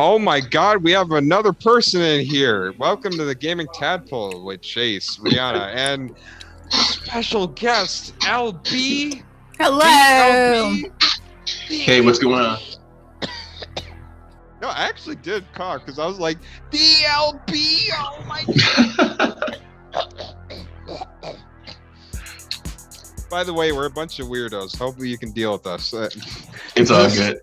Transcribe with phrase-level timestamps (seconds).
[0.00, 2.72] Oh my god, we have another person in here.
[2.78, 6.14] Welcome to the Gaming Tadpole with Chase, Rianna, and
[6.70, 9.24] special guest LB.
[9.58, 9.82] Hello.
[9.82, 10.92] DLB.
[11.66, 12.60] Hey, what's going on?
[14.62, 16.38] No, I actually did cough because I was like,
[16.70, 17.88] DLB.
[17.94, 19.56] Oh my god.
[23.30, 24.78] By the way, we're a bunch of weirdos.
[24.78, 25.92] Hopefully, you can deal with us.
[26.76, 27.40] It's all good.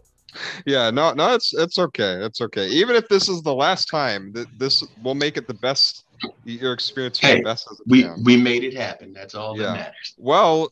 [0.65, 2.19] Yeah, no, no, it's it's okay.
[2.25, 2.67] It's okay.
[2.69, 6.05] Even if this is the last time, that this will make it the best.
[6.45, 9.13] Your experience Hey, the best as We we made it happen.
[9.13, 9.67] That's all Yeah.
[9.67, 10.15] that matters.
[10.17, 10.69] Well,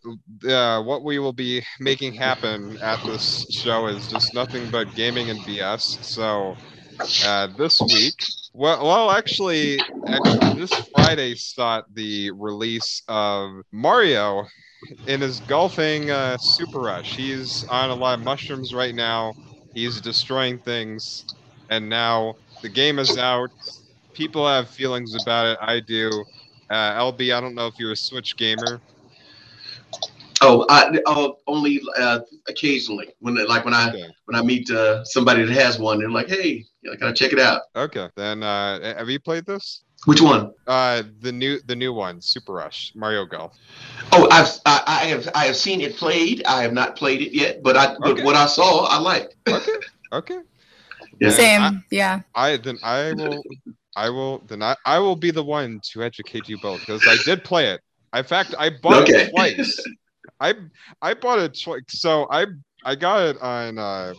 [0.48, 5.30] uh, what we will be making happen at this show is just nothing but gaming
[5.30, 5.98] and BS.
[6.02, 6.60] So,
[7.20, 8.16] uh, this week,
[8.54, 14.48] well, well, actually, actually, this Friday saw the release of Mario
[15.06, 17.16] in his golfing uh, Super Rush.
[17.16, 19.34] He's on a lot of mushrooms right now.
[19.74, 21.26] He's destroying things,
[21.70, 23.50] and now the game is out.
[24.14, 25.58] People have feelings about it.
[25.62, 26.24] I do.
[26.70, 28.80] Uh, LB, I don't know if you're a Switch gamer.
[30.42, 34.12] Oh, I oh, only uh, occasionally when like when I Okay.
[34.26, 37.14] when I meet uh, somebody that has one, they're like, "Hey, you know, can I
[37.14, 38.10] check it out?" Okay.
[38.16, 39.84] Then uh have you played this?
[40.06, 40.52] Which one?
[40.68, 43.56] Uh the new the new one, Super Rush, Mario Golf.
[44.12, 46.44] Oh, I've I, I have I have seen it played.
[46.46, 49.36] I have not played it yet, but I but what I saw, I liked.
[49.48, 49.72] Okay.
[50.12, 50.40] Okay.
[51.20, 51.30] Yeah.
[51.30, 51.62] Same.
[51.62, 52.22] I, yeah.
[52.36, 53.44] I then I will
[53.96, 57.16] I will then I, I will be the one to educate you both because I
[57.24, 57.82] did play it.
[58.16, 59.24] In fact, I bought Okay.
[59.24, 59.86] it twice.
[60.40, 60.54] I
[61.02, 61.82] I bought it twice.
[61.90, 62.46] So I
[62.84, 64.14] I got it on uh,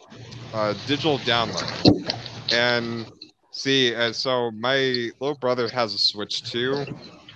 [0.52, 2.12] uh digital download.
[2.52, 3.06] And
[3.54, 4.76] see, uh, so my
[5.20, 6.86] little brother has a Switch too,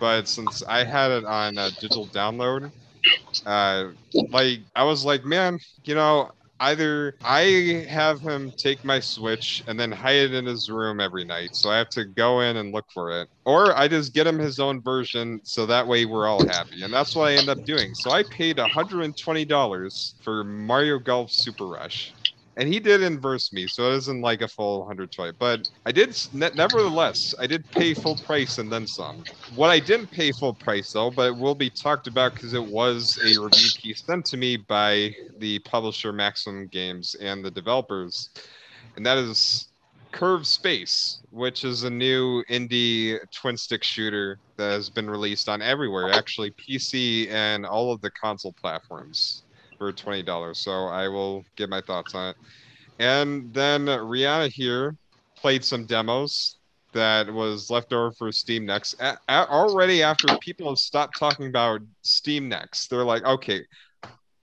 [0.01, 2.73] but since I had it on uh, digital download,
[3.47, 3.87] uh,
[4.31, 9.79] like I was like, man, you know, either I have him take my Switch and
[9.81, 12.73] then hide it in his room every night, so I have to go in and
[12.75, 16.29] look for it, or I just get him his own version, so that way we're
[16.29, 17.95] all happy, and that's what I end up doing.
[17.95, 22.18] So I paid $120 for Mario Golf Super Rush.
[22.59, 25.33] And he did inverse me, so it isn't like a full 120.
[25.39, 29.23] But I did, ne- nevertheless, I did pay full price and then some.
[29.55, 32.65] What I didn't pay full price though, but it will be talked about because it
[32.65, 38.31] was a review key sent to me by the publisher Maximum Games and the developers,
[38.97, 39.69] and that is
[40.11, 45.63] Curved Space, which is a new indie twin stick shooter that has been released on
[45.63, 49.45] everywhere, actually PC and all of the console platforms
[49.79, 50.59] for twenty dollars.
[50.59, 52.37] So I will give my thoughts on it.
[52.99, 54.97] And then Rianna here
[55.37, 56.57] played some demos
[56.93, 59.01] that was left over for Steam Next.
[59.01, 63.63] A- already after people have stopped talking about Steam Next, they're like, okay,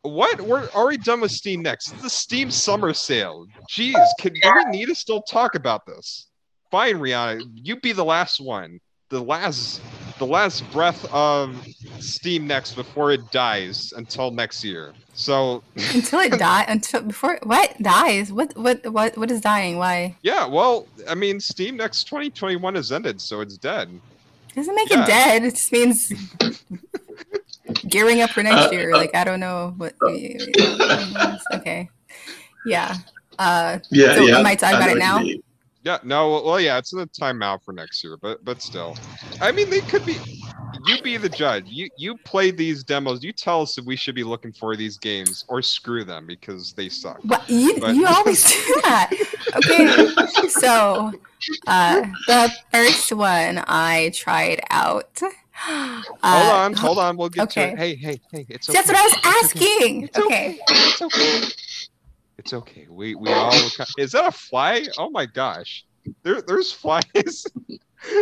[0.04, 0.40] what?
[0.40, 1.92] We're already done with Steam Next.
[1.92, 3.48] It's the Steam Summer Sale.
[3.70, 6.28] Jeez, can, do we need to still talk about this?
[6.72, 8.80] Fine, Rianna, you be the last one.
[9.10, 9.82] The last,
[10.18, 11.56] the last breath of
[12.00, 14.94] Steam Next before it dies until next year.
[15.14, 18.32] So Until it die until before what dies?
[18.32, 19.78] What what what what is dying?
[19.78, 20.16] Why?
[20.24, 23.90] yeah, well, I mean, Steam Next 2021 has ended, so it's dead.
[24.56, 25.04] doesn't make Yeah.
[25.04, 25.44] it dead.
[25.44, 26.12] It just means
[27.90, 28.94] gearing up for next Uh, year.
[28.94, 29.94] uh, Like I don't know what.
[31.54, 31.90] okay.
[32.66, 32.96] Yeah.
[33.38, 34.40] Uh, Yeah, So yeah.
[34.40, 35.20] am I talking about it now?
[35.20, 35.42] mean.
[35.86, 38.98] Yeah, no, well, well, yeah, it's in a timeout for next year, but but still,
[39.40, 40.18] I mean, they could be.
[40.88, 41.66] You be the judge.
[41.68, 43.24] You you play these demos.
[43.24, 46.74] You tell us if we should be looking for these games or screw them because
[46.74, 47.20] they suck.
[47.24, 49.12] what you But- you always do that.
[49.56, 50.50] Okay.
[50.50, 51.12] So,
[51.68, 55.22] uh, the first one I tried out.
[55.68, 57.16] Uh, hold on, hold on.
[57.18, 57.68] We'll get okay.
[57.68, 57.78] to it.
[57.78, 58.46] Hey, hey, hey.
[58.50, 58.78] It's okay.
[58.78, 59.70] That's what I was It's okay.
[59.78, 60.04] asking.
[60.04, 60.60] It's Okay.
[60.68, 61.42] It's okay.
[62.38, 62.88] It's okay.
[62.90, 63.54] We we all.
[63.98, 64.86] Is that a fly?
[64.98, 65.86] Oh my gosh.
[66.24, 67.04] There there's flies.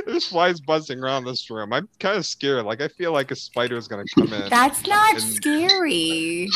[0.05, 1.73] there's flies buzzing around this room.
[1.73, 2.65] I'm kind of scared.
[2.65, 4.49] Like I feel like a spider is gonna come in.
[4.49, 6.49] That's not And- scary.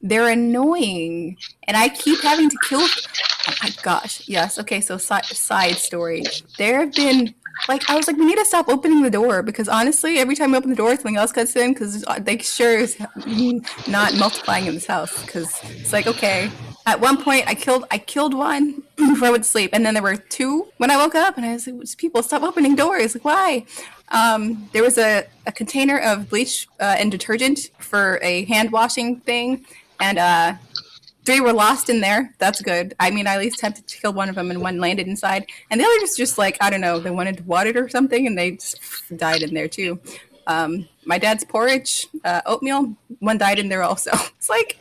[0.00, 1.36] They're annoying,
[1.66, 2.82] and I keep having to kill.
[2.82, 4.28] Oh my gosh!
[4.28, 4.56] Yes.
[4.60, 4.80] Okay.
[4.80, 6.22] So si- side story.
[6.56, 7.34] There have been
[7.68, 10.52] like I was like, we need to stop opening the door because honestly, every time
[10.52, 12.96] we open the door, something else cuts in because uh, they sure is
[13.88, 15.20] not multiplying in this house.
[15.24, 16.48] Because it's like okay.
[16.88, 19.92] At one point, I killed I killed one before I went to sleep, and then
[19.92, 23.14] there were two when I woke up, and I was like, "People, stop opening doors!
[23.14, 23.66] Like, why?"
[24.08, 29.20] Um, there was a, a container of bleach uh, and detergent for a hand washing
[29.20, 29.66] thing,
[30.00, 30.54] and uh,
[31.26, 32.34] three were lost in there.
[32.38, 32.94] That's good.
[32.98, 35.44] I mean, I at least attempted to kill one of them, and one landed inside.
[35.70, 38.38] And the other was just like I don't know, they wanted water or something, and
[38.38, 38.80] they just
[39.14, 40.00] died in there too.
[40.46, 44.12] Um, my dad's porridge, uh, oatmeal, one died in there also.
[44.38, 44.78] It's like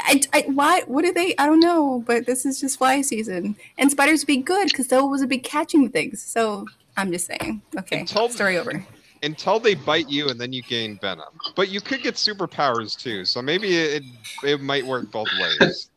[0.00, 0.82] I, I, why?
[0.86, 1.34] What are they?
[1.38, 2.02] I don't know.
[2.06, 5.26] But this is just fly season, and spiders would be good because they was a
[5.26, 6.22] big catching things.
[6.22, 6.66] So
[6.96, 7.62] I'm just saying.
[7.78, 8.84] Okay, Until- story over.
[9.22, 11.24] Until they bite you and then you gain venom.
[11.56, 14.02] But you could get superpowers too, so maybe it
[14.44, 15.90] it might work both ways.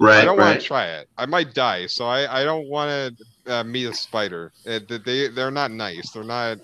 [0.00, 1.08] Right, I don't want to try it.
[1.16, 4.52] I might die, so I, I don't want to uh, meet a spider.
[4.66, 6.10] Uh, they they're not nice.
[6.12, 6.58] They're not.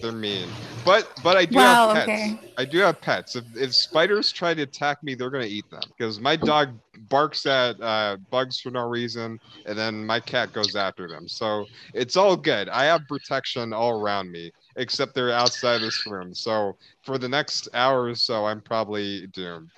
[0.00, 0.56] They're mean.
[0.84, 2.36] But but I do Wow, have pets.
[2.36, 2.52] okay.
[2.58, 3.34] I do have pets.
[3.36, 7.46] If, if spiders try to attack me, they're gonna eat them because my dog barks
[7.46, 11.28] at uh, bugs for no reason, and then my cat goes after them.
[11.28, 12.68] So it's all good.
[12.68, 16.34] I have protection all around me, except they're outside this room.
[16.34, 19.68] So for the next hour or so, I'm probably doomed.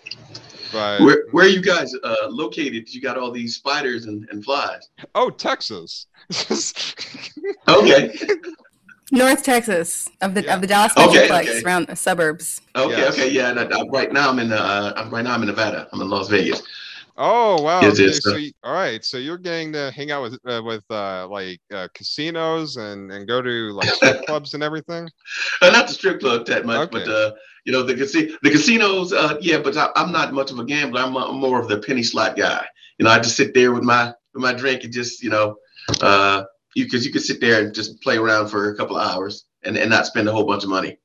[0.73, 2.93] But Where where are you guys uh, located?
[2.93, 4.89] You got all these spiders and, and flies.
[5.15, 6.07] oh, Texas.
[7.69, 8.17] Okay.
[9.13, 10.55] North Texas of the Yeah.
[10.55, 11.63] of the Dallas Okay, Metroplex, okay.
[11.63, 12.61] around the suburbs.
[12.75, 12.97] Okay.
[12.97, 13.13] Yes.
[13.15, 13.31] Okay.
[13.31, 13.51] Yeah.
[13.51, 15.89] And I, I- right now I'm in uh, I'm right now I'm in Nevada.
[15.93, 16.63] I'm in Las Vegas.
[17.17, 17.83] Oh wow!
[17.83, 20.61] Yes, okay, yes, so you, all right, so you're getting to hang out with uh,
[20.65, 25.09] with uh, like uh, casinos and and go to like strip clubs and everything.
[25.63, 27.05] Uh, not the strip club that much, Okay.
[27.05, 27.33] but uh,
[27.65, 29.13] you know the casi- the casinos.
[29.13, 31.03] Uh, yeah, but I, I'm not much of a gambler.
[31.03, 32.67] I'm, uh, more of the penny slot guy.
[32.99, 35.57] You know, I just sit there with my with my drink and just you know,
[36.01, 36.43] uh,
[36.75, 39.45] you because you could sit there and just play around for a couple of hours
[39.63, 40.99] and, and not spend a whole bunch of money.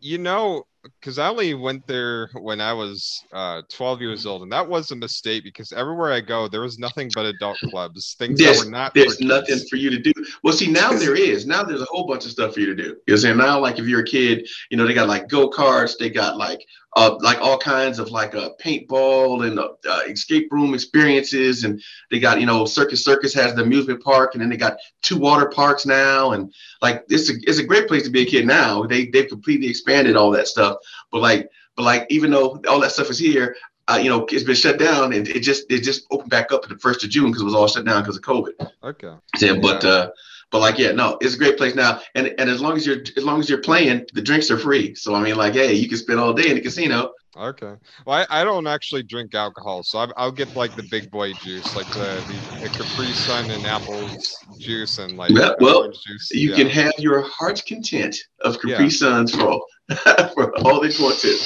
[0.00, 0.64] You know,
[1.00, 4.90] because I only went there when I was uh, 12 years old, and that was
[4.90, 8.64] a mistake because everywhere I go, there was nothing but adult clubs, things There's- that
[8.66, 8.94] were not.
[8.94, 10.12] There's for nothing for you to do.
[10.42, 11.46] Well, see, now there is.
[11.46, 12.82] Now there's a whole bunch of stuff for you to do.
[12.82, 13.36] You know what I'm saying?
[13.38, 16.36] Now, like if you're a kid, you know, they got like go karts, they got
[16.36, 16.64] like
[16.96, 22.18] uh like all kinds of like a paintball and uh, escape room experiences, and they
[22.18, 25.46] got you know Circus Circus has the amusement park, and then they got two water
[25.46, 28.84] parks now, and like it's a it's a great place to be a kid now.
[28.84, 30.78] They they've completely expanded all that stuff,
[31.12, 33.56] but like but like even though all that stuff is here.
[33.90, 36.60] Uh, you know, it's been shut down, and it just it just opened back up
[36.62, 38.70] at the first of June because it was all shut down because of COVID.
[38.84, 39.14] Okay.
[39.40, 40.10] Yeah, but uh,
[40.50, 42.98] but like yeah, no, it's a great place now, and and as long as you're
[43.16, 44.94] as long as you're playing, the drinks are free.
[44.94, 47.12] So I mean, like, hey, you can spend all day in the casino.
[47.36, 47.74] Okay.
[48.04, 51.34] Well, I, I don't actually drink alcohol, so I, I'll get like the big boy
[51.34, 56.30] juice, like the, the, the Capri Sun and apples juice and like Yeah, well, juice.
[56.32, 56.56] You yeah.
[56.56, 58.88] can have your heart's content of Capri Yeah.
[58.88, 59.64] Suns for all,
[60.34, 61.36] for all they want to.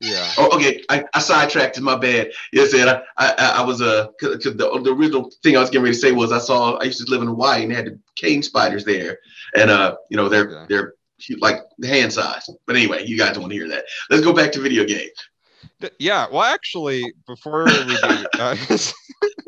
[0.00, 0.30] Yeah.
[0.38, 1.80] Oh, okay, I, I sidetracked.
[1.80, 2.30] My bad.
[2.52, 5.82] Yes, and I I, I was uh, cause, the, the original thing I was getting
[5.84, 7.86] ready to say was I saw I used to live in Hawaii and they had
[7.86, 9.18] the cane spiders there,
[9.56, 10.66] and uh, you know they're Yeah.
[10.68, 10.94] they're
[11.40, 12.48] like hand size.
[12.66, 13.84] But anyway, you guys don't want to hear that.
[14.10, 15.10] Let's go back to video games.
[15.98, 18.56] Yeah, well, actually, before we do, uh,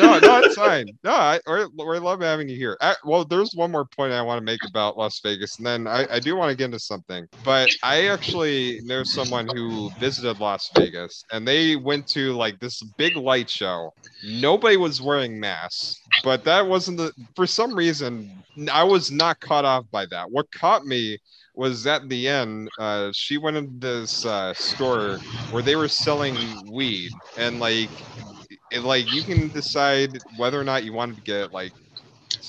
[0.00, 0.86] no, no, it's fine.
[1.04, 2.76] No, I we love having you here.
[2.80, 5.86] Uh, well, there's one more point I want to make about Las Vegas, and then
[5.86, 7.26] I, I do want to get into something.
[7.44, 12.82] But I actually know someone who visited Las Vegas, and they went to like this
[12.96, 13.92] big light show.
[14.24, 17.12] Nobody was wearing masks, but that wasn't the.
[17.34, 18.30] For some reason,
[18.70, 20.30] I was not caught off by that.
[20.30, 21.18] What caught me
[21.58, 25.18] was at the end, uh, she went into this uh, store
[25.50, 26.36] where they were selling
[26.70, 27.90] weed, and like,
[28.70, 31.72] it, like you can decide whether or not you want to get like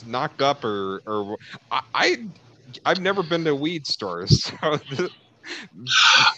[0.05, 1.37] knocked up or or
[1.71, 2.17] I, I
[2.85, 4.51] I've never been to weed stores.
[4.61, 5.07] So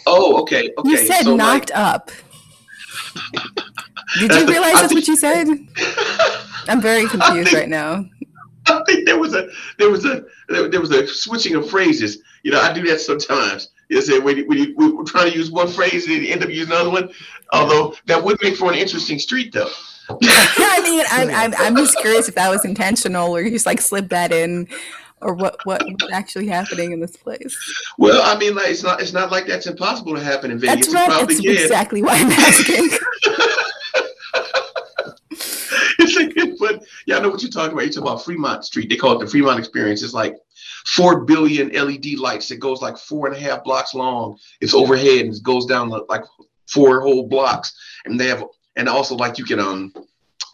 [0.06, 0.88] Oh, okay, okay.
[0.88, 2.10] You said so, like, knocked up.
[4.18, 5.48] Did you realize that's what you said?
[6.68, 8.06] I'm very confused think- right now.
[8.66, 12.22] I think there was a there was a there, there was a switching of phrases.
[12.44, 13.68] You know, I do that sometimes.
[13.92, 16.48] You say when, you- we we're trying to use one phrase and you end up
[16.48, 17.10] using another one.
[17.52, 19.70] Although that would make for an interesting street, though.
[20.08, 23.82] I mean, I'm, I'm, I'm just curious if that was intentional or you just like
[23.82, 24.66] slipped that in
[25.20, 27.54] or what, what was actually happening in this place.
[27.98, 30.86] Well, I mean, like it's not it's not like that's impossible to happen in Vegas.
[30.86, 31.28] That's right.
[31.28, 31.50] That's can.
[31.50, 32.88] exactly why I'm asking.
[35.98, 37.84] it's like, but yeah, I know what you're talking about.
[37.84, 38.88] You're talking about Fremont Street.
[38.88, 40.02] They call it the Fremont Experience.
[40.02, 40.36] It's like
[40.86, 42.50] four billion LED lights.
[42.50, 44.38] It goes like four and a half blocks long.
[44.60, 46.24] It's overhead and it goes down like
[46.68, 47.74] four whole blocks.
[48.04, 48.44] And they have,
[48.76, 49.92] and also like you can um,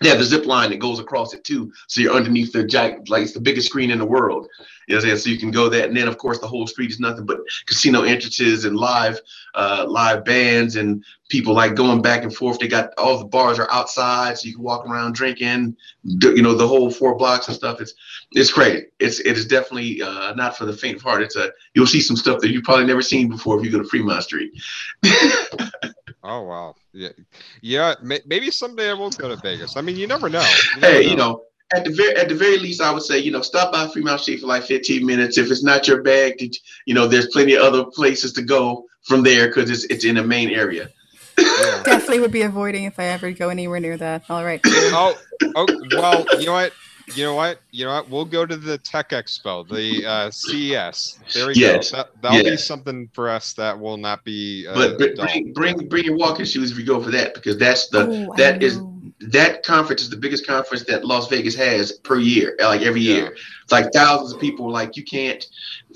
[0.00, 1.72] they have the zip line that goes across it too.
[1.86, 4.48] So you're underneath the giant, like it's the biggest screen in the world.
[4.86, 5.18] You know what I'm saying?
[5.18, 7.40] So you can go that, and then of course the whole street is nothing but
[7.66, 9.20] casino entrances and live,
[9.54, 12.58] uh, live bands and people like going back and forth.
[12.58, 15.76] They got all the bars are outside, so you can walk around drinking.
[16.04, 17.80] You know the whole four blocks and stuff.
[17.80, 17.94] It's
[18.32, 18.86] it's crazy.
[18.98, 21.22] It's it is definitely uh, not for the faint of heart.
[21.22, 23.78] It's a you'll see some stuff that you've probably never seen before if you go
[23.78, 24.52] to Fremont Street.
[26.22, 27.10] oh wow, yeah,
[27.62, 27.94] yeah.
[28.02, 29.76] Maybe someday I will go to Vegas.
[29.76, 30.46] I mean, you never know.
[30.76, 31.44] never hey, you know,
[31.74, 34.20] at the very at the very least, I would say, you know, stop by Fremont
[34.20, 35.38] Street for like 15 minutes.
[35.38, 36.40] If it's not your bag,
[36.86, 40.16] you know, there's plenty of other places to go from there because it's it's in
[40.16, 40.90] the main area.
[41.38, 41.82] Yeah.
[41.84, 44.24] Definitely would be avoiding if I ever go anywhere near that.
[44.28, 44.60] All right.
[44.64, 45.16] Oh,
[45.54, 46.72] oh, well, you know what?
[47.14, 47.60] You know what?
[47.70, 48.10] You know what?
[48.10, 51.18] We'll go to the Tech Expo, the uh, CES.
[51.34, 51.90] There we Yes.
[51.90, 51.98] go.
[51.98, 54.66] That, that'll be something for us that will not be.
[54.66, 57.56] Uh, But br- bring bring bring your walking shoes if you go for that because
[57.58, 58.80] that's the Oh, that is
[59.20, 63.14] that conference is the biggest conference that Las Vegas has per year, like every Yeah.
[63.14, 63.36] year.
[63.64, 64.70] It's like thousands of people.
[64.70, 65.44] Like you can't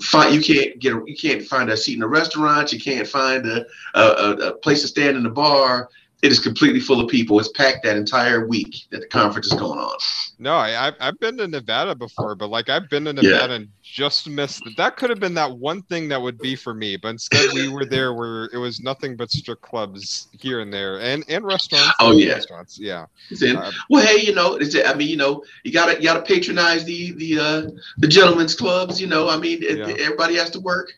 [0.01, 2.73] find you can't get a, you can't find a seat in a restaurant.
[2.73, 5.89] You can't find a a, a, a place to stand in the bar.
[6.23, 7.37] It is completely full of people.
[7.37, 9.97] It's packed that entire week that the conference is going on.
[10.39, 13.31] No, I, I've I've been to Nevada before, but like I've been to Yeah.
[13.31, 14.77] Nevada and just missed it.
[14.77, 17.67] That could have been that one thing that would be for me, but instead we
[17.67, 21.91] were there where it was nothing but strip clubs here and there, and and restaurants.
[21.99, 22.31] Oh, and yeah.
[22.35, 22.79] restaurants.
[22.79, 23.05] Yeah.
[23.45, 26.85] Uh, well, hey, you know, it's, I mean, you know, you gotta you gotta patronize
[26.85, 29.01] the the uh, the gentlemen's clubs.
[29.01, 30.05] You know, I mean, it, Yeah.
[30.05, 30.89] everybody has to work.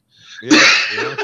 [0.43, 0.61] yeah,
[0.95, 1.15] yeah,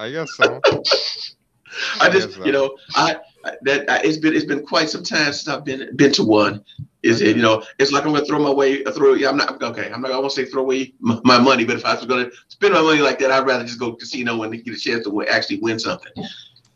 [0.00, 0.60] I guess so.
[2.00, 2.44] I I just, so.
[2.44, 3.16] you know, I-
[3.62, 6.64] that I, it's been it's been quite some time since I've been been to one.
[7.02, 9.12] Is it, you know, it's like I'm gonna throw my way uh, throw.
[9.14, 9.90] Yeah, I'm not okay.
[9.92, 10.10] I'm not.
[10.12, 12.80] I won't say throw away my, my money, but if I was gonna spend my
[12.82, 15.58] money like that, I'd rather just go casino and get a chance to win, actually
[15.60, 16.12] win something.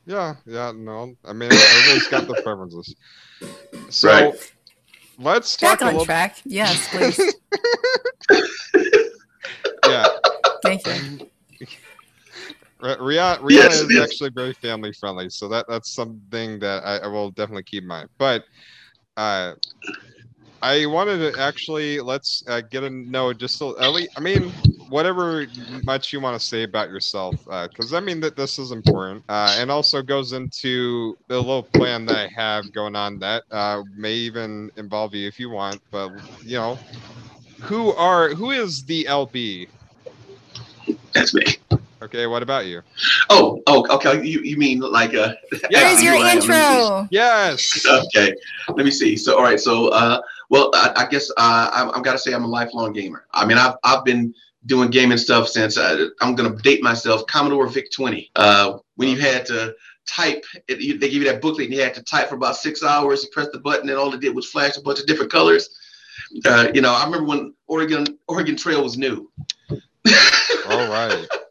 [0.04, 1.14] Yeah, yeah, no.
[1.24, 2.94] I mean, everybody's got their preferences.
[3.90, 4.52] So Right.
[5.18, 6.04] let's talk Back a on little.
[6.06, 6.36] track.
[6.44, 7.34] Yes, please.
[9.86, 10.06] Yeah,
[10.62, 11.30] Thank you.
[12.80, 13.98] Ri- Rianna, Rianna Yes, is yes.
[13.98, 17.88] actually very family friendly, so that that's something that I, I will definitely keep in
[17.88, 18.08] mind.
[18.18, 18.44] But
[19.16, 19.54] uh,
[20.62, 24.54] I wanted to actually let's uh, get a know just a, at least, I mean,
[24.88, 25.46] whatever
[25.84, 29.54] much you want to say about yourself, because I mean that this is important, uh,
[29.56, 34.14] and also goes into the little plan that I have going on that uh, may
[34.14, 35.80] even involve you if you want.
[35.90, 36.10] But
[36.44, 36.78] you know,
[37.62, 39.68] who are who is the LB?
[41.12, 41.44] That's me.
[42.00, 42.82] Okay, what about you?
[43.28, 44.24] Oh, oh, okay.
[44.24, 45.34] You you mean like uh?
[45.70, 45.88] Yeah.
[45.88, 47.08] Here's your intro.
[47.10, 47.84] Yes.
[47.86, 48.34] okay
[48.68, 52.04] let me see so all right so uh well i, I guess uh I'm, i've
[52.04, 54.34] got to say i'm a lifelong gamer i mean i've, I've been
[54.66, 59.16] doing gaming stuff since uh, i'm gonna date myself commodore vic 20 uh when you
[59.16, 59.74] had to
[60.06, 62.56] type it, you, they give you that booklet and you had to type for about
[62.56, 65.06] six hours you press the button and all it did was flash a bunch of
[65.06, 65.70] different colors
[66.46, 69.30] uh you know i remember when oregon oregon trail was new
[69.70, 71.26] All right.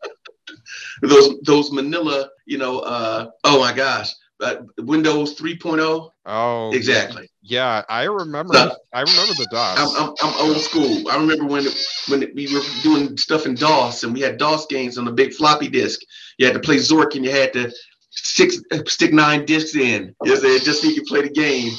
[1.01, 7.83] those those manila you know uh oh my gosh uh, windows 3.0 Oh, exactly Yeah,
[7.89, 8.53] I remember.
[8.53, 9.79] So- I remember the DOS.
[9.79, 11.09] I'm, I'm, I'm old school.
[11.09, 11.65] I remember when
[12.09, 15.33] when we were doing stuff in DOS and we had DOS games on the big
[15.33, 16.01] floppy disk.
[16.37, 17.71] You had to play Zork and you had to
[18.11, 20.13] six stick nine discs in.
[20.25, 21.71] Is it just so you could play the game?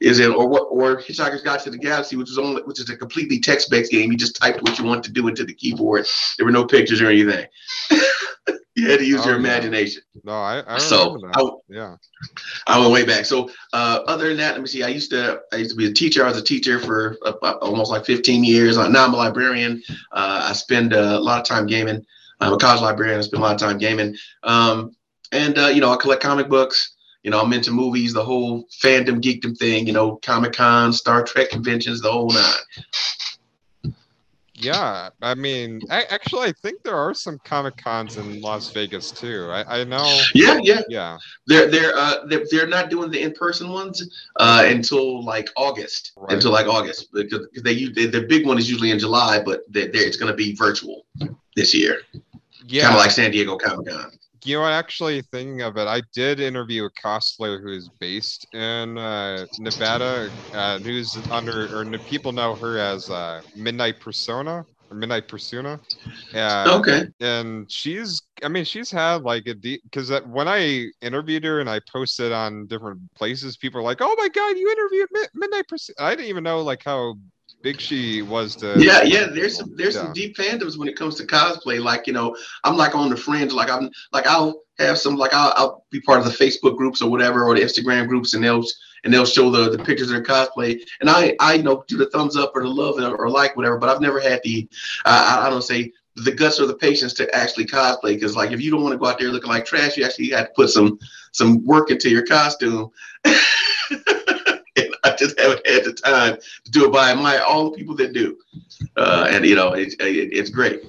[0.00, 2.90] Is it or what or Hitchhiker's Guide to the Galaxy, which was only which is
[2.90, 4.12] a completely text based game.
[4.12, 6.06] You just typed what you wanted to do into the keyboard.
[6.36, 7.46] There were no pictures or anything.
[8.76, 9.40] you had to use Oh, your yeah.
[9.40, 10.02] imagination.
[10.24, 11.96] no, I, I So I, yeah.
[12.66, 13.24] I went way back.
[13.24, 14.82] So uh, other than that, let me see.
[14.82, 16.24] I used to I used to be a teacher.
[16.24, 17.16] I was a teacher for
[17.62, 18.76] almost like 15 years.
[18.76, 19.82] Now I'm a librarian.
[20.12, 22.04] Uh, I spend a lot of time gaming.
[22.40, 23.18] I'm a college librarian.
[23.18, 24.14] I spend a lot of time gaming.
[24.42, 24.94] Um,
[25.32, 26.92] and uh, you know, I collect comic books.
[27.22, 29.86] You know, I'm into movies, the whole fandom geekdom thing.
[29.86, 32.42] You know, Comic Con, Star Trek conventions, the whole nine.
[34.58, 35.10] Yeah.
[35.22, 39.48] I mean, I, actually, I think there are some Comic Cons in Las Vegas too.
[39.50, 40.04] I, I know.
[40.34, 40.80] Yeah, yeah.
[40.88, 41.18] Yeah.
[41.46, 46.12] They're they're uh they're, they're not doing the in person ones uh until like August
[46.16, 46.32] Right.
[46.32, 49.88] until like August because they use the, big one is usually in July, but they
[49.88, 51.04] they're, it's going to be virtual
[51.54, 52.00] this year,
[52.66, 52.84] Yeah.
[52.84, 54.10] kind of like San Diego Comic Con.
[54.46, 58.46] You know, what, actually thinking of it, I did interview a cosplayer who is based
[58.54, 65.28] in uh, Nevada, uh, who's under, or people know her as uh, Midnight Persona Midnight
[65.28, 65.80] Persona.
[66.34, 71.44] Uh, Okay, and she's i mean she's had like a deep because when i interviewed
[71.44, 75.08] her and i posted on different places people are like oh my god you interviewed
[75.12, 75.96] Mid- midnight Persona.
[76.00, 77.14] i didn't even know like how
[77.66, 79.26] big she was the yeah, yeah.
[79.26, 80.04] There's some there's Yeah.
[80.04, 81.82] some deep fandoms when it comes to cosplay.
[81.82, 83.52] Like you know, I'm like on the fringe.
[83.52, 87.02] Like I'm like I'll have some like I'll, I'll be part of the Facebook groups
[87.02, 88.64] or whatever or the Instagram groups, and they'll
[89.02, 90.80] and they'll show the, the pictures of their cosplay.
[91.00, 93.56] And I I you know do the thumbs up or the love or, or like
[93.56, 93.78] whatever.
[93.78, 94.68] But I've never had the
[95.04, 98.52] uh, I, I don't say the guts or the patience to actually cosplay because like
[98.52, 100.52] if you don't want to go out there looking like trash, you actually have to
[100.54, 101.00] put some
[101.32, 102.92] some work into your costume.
[105.18, 106.96] just haven't had the time to do it.
[106.96, 108.36] I admire all the people that do,
[108.96, 110.82] uh, and you know it, it, it's great.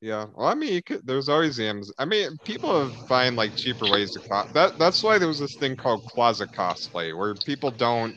[0.00, 1.94] yeah well i mean could, there's always the Amazon.
[1.98, 5.56] i mean people find like cheaper ways to cos that that's why there was this
[5.56, 8.16] thing called closet cosplay where people don't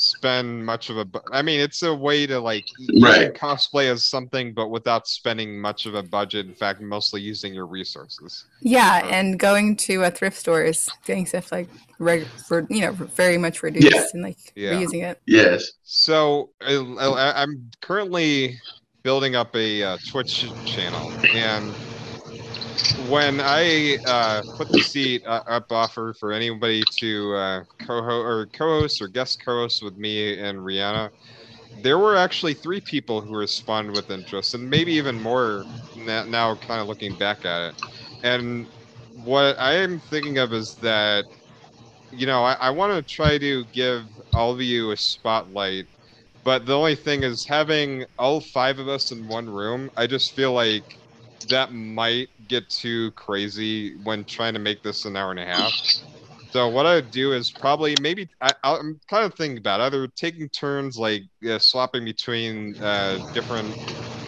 [0.00, 1.04] spend much of a.
[1.04, 3.32] bu- I mean, it's a way to like you Right.
[3.34, 6.46] cosplay as something, but without spending much of a budget.
[6.46, 8.44] In fact, mostly using your resources.
[8.60, 12.92] Yeah, and going to a thrift store is getting stuff like reg- for, you know
[12.92, 14.04] very much reduced Yeah.
[14.12, 14.72] and like Yeah.
[14.72, 15.20] reusing it.
[15.26, 15.72] Yes.
[15.84, 18.60] So I, I, I'm currently
[19.02, 21.72] building up a uh, Twitch channel, and
[22.96, 28.46] when I uh, put the seat uh, up offer for anybody to uh, co-host or
[28.52, 31.10] co-host or guest co-host with me and Rianna,
[31.72, 36.56] there were actually three people who responded with interest, and maybe even more now.
[36.56, 37.74] Kind of looking back at it,
[38.22, 38.68] and
[39.14, 41.26] what I am thinking of is that
[42.10, 45.86] you know, I, I want to try to give all of you a spotlight,
[46.44, 50.32] but the only thing is having all five of us in one room, I just
[50.34, 50.84] feel like
[51.44, 55.74] that might get too crazy when trying to make this an hour and a half.
[56.50, 60.08] So what I would do is probably maybe I, I'm kind of thinking about either
[60.16, 63.78] taking turns like uh, swapping between uh, different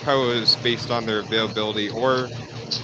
[0.05, 2.33] hosts based on their availability, or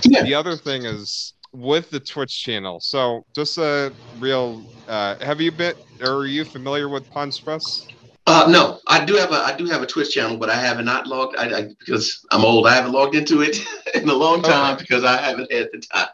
[0.08, 0.22] Yeah.
[0.24, 2.80] the other thing is with the Twitch channel.
[2.80, 4.66] So just a real.
[4.88, 5.74] Uh, have you been?
[6.00, 7.88] Or are you familiar with Pond's Press?
[8.28, 10.82] Uh, no, I do have a I do have a Twitch channel, but I have
[10.84, 12.66] not logged I, I because I'm old.
[12.66, 13.64] I haven't logged into it
[13.94, 14.82] in a long time Okay.
[14.82, 16.08] because I haven't had the time.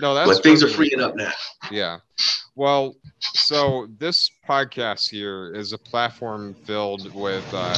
[0.00, 1.32] No, that's but things are freeing up now.
[1.70, 1.98] Yeah.
[2.56, 7.74] Well, so this podcast here is a platform filled with uh,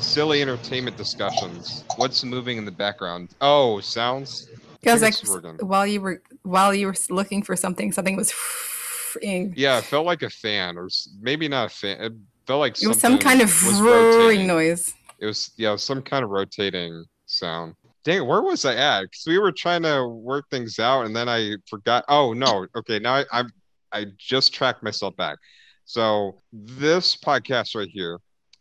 [0.00, 1.84] silly entertainment discussions.
[1.96, 3.30] What's moving in the background?
[3.40, 4.48] Oh, sounds.
[4.80, 5.14] Because like
[5.62, 8.32] while you were while you were looking for something, something was.
[9.22, 9.54] ing.
[9.56, 10.88] Yeah, it felt like a fan, or
[11.20, 12.26] maybe not a fan.
[12.50, 14.92] Felt like It was some kind of roaring noise.
[15.20, 17.76] It was yeah, some kind of rotating sound.
[18.02, 19.02] Dang, where was I at?
[19.02, 22.04] Because we were trying to work things out, and then I forgot.
[22.08, 23.50] Oh no, okay, now I, I'm
[23.92, 25.38] I just tracked myself back.
[25.84, 28.18] So this podcast right here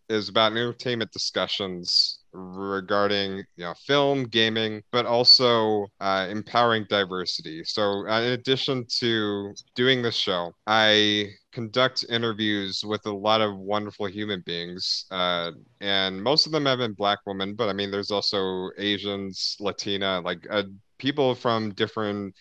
[0.08, 7.64] is about entertainment discussions regarding you know film, gaming, but also uh, empowering diversity.
[7.64, 13.58] So uh, in addition to doing this show, I conduct interviews with a lot of
[13.58, 15.06] wonderful human beings.
[15.12, 15.52] Uh,
[15.82, 20.22] and most of them have been black women but i mean there's also asians latina
[20.22, 20.64] like uh,
[20.98, 22.34] people from different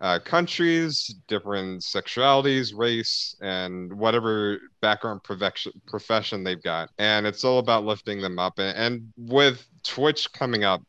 [0.00, 7.84] uh, countries different sexualities race and whatever background profession they've got and it's all about
[7.84, 10.82] lifting them up and, and with twitch coming up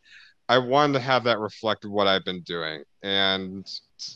[0.47, 3.67] i wanted to have that reflect what i've been doing and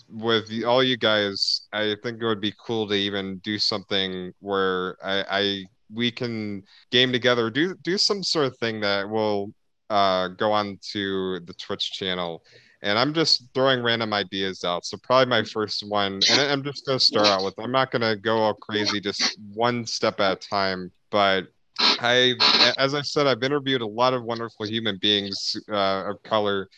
[0.09, 4.97] with all you guys i think it would be cool to even do something where
[5.03, 9.51] i, I we can game together do do some sort of thing that will
[9.89, 12.43] uh go on to the twitch channel.
[12.81, 14.85] And i'm just throwing random ideas out.
[14.85, 18.15] So probably my first one and i'm just to start out with i'm not to
[18.15, 20.91] go all crazy just one step at a time.
[21.11, 21.47] But
[21.79, 22.33] i
[22.77, 26.69] as i said i've interviewed a lot of wonderful human beings uh, of color.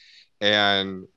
[0.42, 1.08] And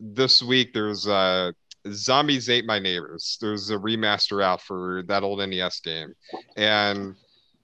[0.00, 1.50] this week there's uh
[1.92, 6.12] zombies ate my neighbors there's a remaster out for that old nes game
[6.56, 7.14] and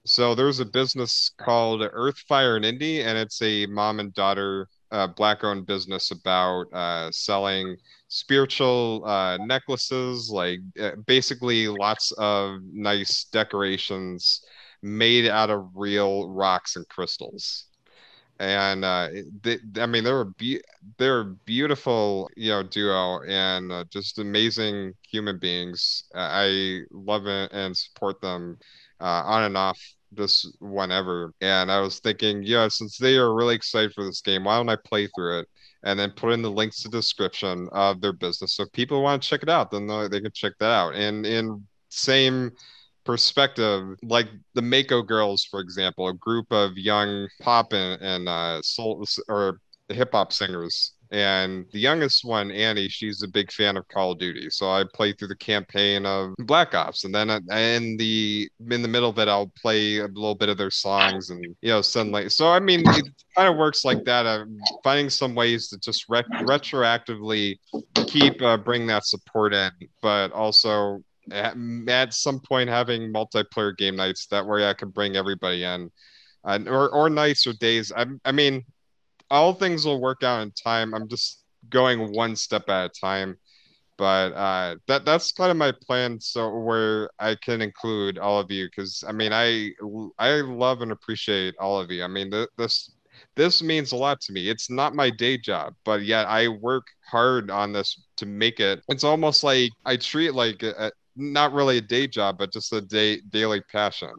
[0.05, 4.69] so there's a business called Earth, Fire, and Indie, and it's a mom and daughter
[4.91, 7.75] uh, black-owned business about uh, selling
[8.07, 14.45] spiritual uh, necklaces, like uh, basically lots of nice decorations
[14.83, 17.65] made out of real rocks and crystals.
[18.39, 19.09] And uh,
[19.43, 20.61] they, I mean, they're a be-
[20.97, 26.03] they're a beautiful, you know, duo and uh, just amazing human beings.
[26.13, 28.57] Uh, I love and support them
[28.99, 29.79] uh, on and off
[30.11, 31.33] this whenever.
[31.41, 34.69] And I was thinking, yeah, since they are really excited for this game, why don't
[34.69, 35.47] I play through it
[35.83, 38.55] and then put in the links to description of their business.
[38.55, 40.95] So if people want to check it out, then they can check that out.
[40.95, 42.51] And in same
[43.05, 48.61] perspective, like the Mako Girls, for example, a group of young pop and, and uh,
[48.61, 50.93] soul or hip hop singers.
[51.11, 54.49] And the youngest one, Annie, she's a big fan of Call of Duty.
[54.49, 58.81] So I play through the campaign of Black Ops, and then uh, in the in
[58.81, 61.81] the middle of it, I'll play a little bit of their songs and you know
[62.05, 62.31] like.
[62.31, 64.25] So I mean, it kind of works like that.
[64.25, 67.57] I'm finding some ways to just re- retroactively
[68.07, 71.55] keep uh, bring that support in, but also at,
[71.87, 75.91] at some point having multiplayer game nights that way I can bring everybody in,
[76.43, 77.91] uh, or or nights or days.
[77.95, 78.63] I I mean
[79.29, 80.93] all things will work out in time.
[80.93, 83.37] I'm just going one step at a time.
[83.97, 86.19] But uh, that that's kind of my plan.
[86.19, 89.71] So where I can include all of you, because I mean, I
[90.19, 92.03] I love and appreciate all of you.
[92.03, 92.91] I mean, th- this
[93.35, 94.49] this means a lot to me.
[94.49, 98.83] It's not my day job, but yet I work hard on this to make it.
[98.89, 102.81] It's almost like I treat like a, not really a day job, but just a
[102.81, 104.11] day daily passion.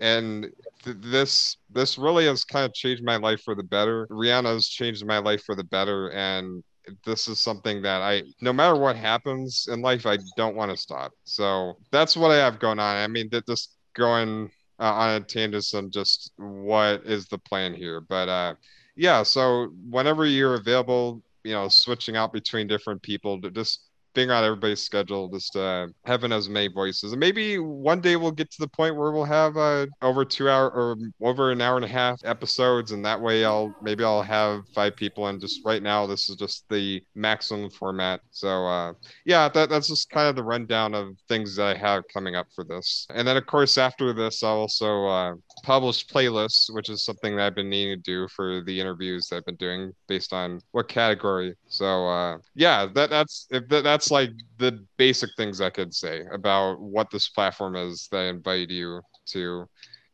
[0.00, 0.46] And
[0.82, 4.06] th- this this really has kind of changed my life for the better.
[4.08, 6.62] Rianna has changed my life for the better, and
[7.04, 10.76] this is something that I, no matter what happens in life, I don't want to
[10.76, 11.12] stop.
[11.24, 12.96] So that's what I have going on.
[12.96, 18.00] I mean, that just going uh, on a tangent just what is the plan here,
[18.00, 18.54] but uh,
[18.96, 19.22] yeah.
[19.22, 23.83] So whenever you're available, you know, switching out between different people to just
[24.14, 27.12] figuring on everybody's schedule, just uh, having as many voices.
[27.12, 30.48] And maybe one day we'll get to the point where we'll have uh, over two
[30.48, 34.22] hour or over an hour and a half episodes, and that way I'll maybe I'll
[34.22, 35.26] have five people.
[35.26, 38.20] And just right now, this is just the maximum format.
[38.30, 38.92] So uh,
[39.24, 42.46] yeah, that that's just kind of the rundown of things that I have coming up
[42.54, 43.06] for this.
[43.10, 47.46] And then of course after this, I'll also uh, publish playlists, which is something that
[47.46, 50.88] I've been needing to do for the interviews that I've been doing based on what
[50.88, 51.54] category.
[51.66, 56.24] So uh, yeah, that that's if that, that's like the basic things I could say
[56.32, 59.00] about what this platform is that I invite you
[59.32, 59.66] to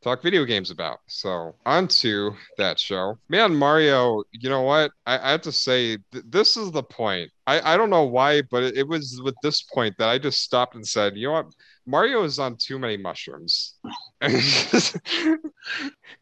[0.03, 0.99] talk video games about.
[1.07, 3.19] So on to that show.
[3.29, 4.93] Man, Mario, you know what?
[5.07, 7.31] I, I have to say, th- this is the point.
[7.47, 10.43] I, I don't know why, but it, it was with this point that I just
[10.43, 11.47] stopped and said, you know what?
[11.87, 13.75] Mario is on too many mushrooms.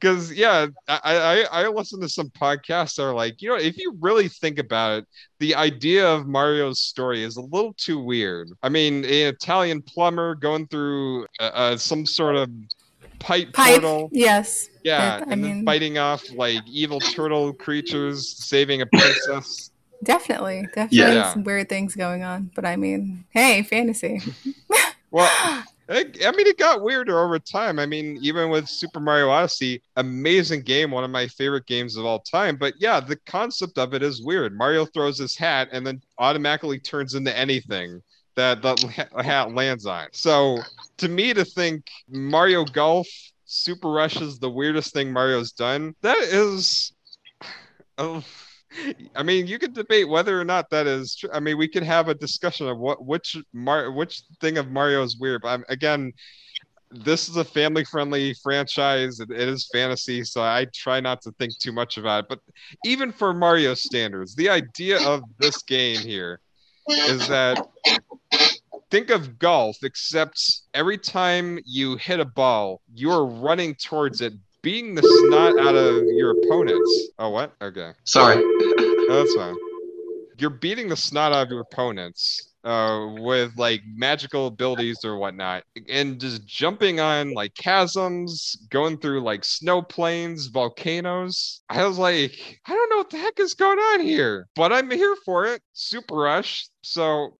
[0.00, 1.00] Because yeah, I,
[1.52, 4.58] I I listen to some podcasts that are like, you know, if you really think
[4.58, 5.06] about it,
[5.40, 8.48] the idea of Mario's story is a little too weird.
[8.62, 12.50] I mean, an Italian plumber going through uh, uh, some sort of
[13.18, 14.08] pipe, Pipe, portal.
[14.12, 14.68] yes.
[14.84, 19.70] Yeah, That- I and mean- then fighting off like evil turtle creatures, saving a princess.
[20.04, 21.32] Definitely, definitely Yeah.
[21.32, 22.50] some weird things going on.
[22.54, 24.20] But I mean, hey, fantasy.
[25.10, 27.78] well, It, I mean, it got weirder over time.
[27.78, 32.04] I mean, even with Super Mario Odyssey, amazing game, one of my favorite games of
[32.04, 32.56] all time.
[32.56, 34.54] But yeah, the concept of it is weird.
[34.54, 38.02] Mario throws his hat and then automatically turns into anything
[38.38, 40.06] that the hat lands on.
[40.12, 40.58] So
[40.98, 43.08] to me, to think Mario Golf
[43.44, 46.92] Super Rush is the weirdest thing Mario's done, that is.
[48.00, 48.22] Oh,
[49.16, 51.30] I mean, you could debate whether or not that is true.
[51.32, 55.02] I mean, we could have a discussion of what which Mar which thing of Mario
[55.02, 55.42] is weird.
[55.42, 56.12] But I'm, again,
[56.92, 59.18] this is a family-friendly franchise.
[59.18, 62.28] It, it is fantasy, so I try not to think too much about it.
[62.28, 62.38] But
[62.84, 66.38] even for Mario standards, the idea of this game here
[66.88, 67.66] is that
[68.90, 74.94] think of golf, except every time you hit a ball, you're running towards it, beating
[74.94, 77.08] the snot out of your opponents.
[77.18, 77.52] Oh, what?
[77.60, 77.92] Okay.
[78.04, 78.36] Sorry.
[78.38, 79.54] Oh, that's fine.
[80.38, 85.64] You're beating the snot out of your opponents uh, with like magical abilities or whatnot,
[85.88, 91.62] and just jumping on like chasms, going through like snow plains, volcanoes.
[91.68, 94.90] I was like, I don't know what the heck is going on here, but I'm
[94.90, 95.60] here for it.
[95.72, 96.68] Super Rush.
[96.82, 97.36] So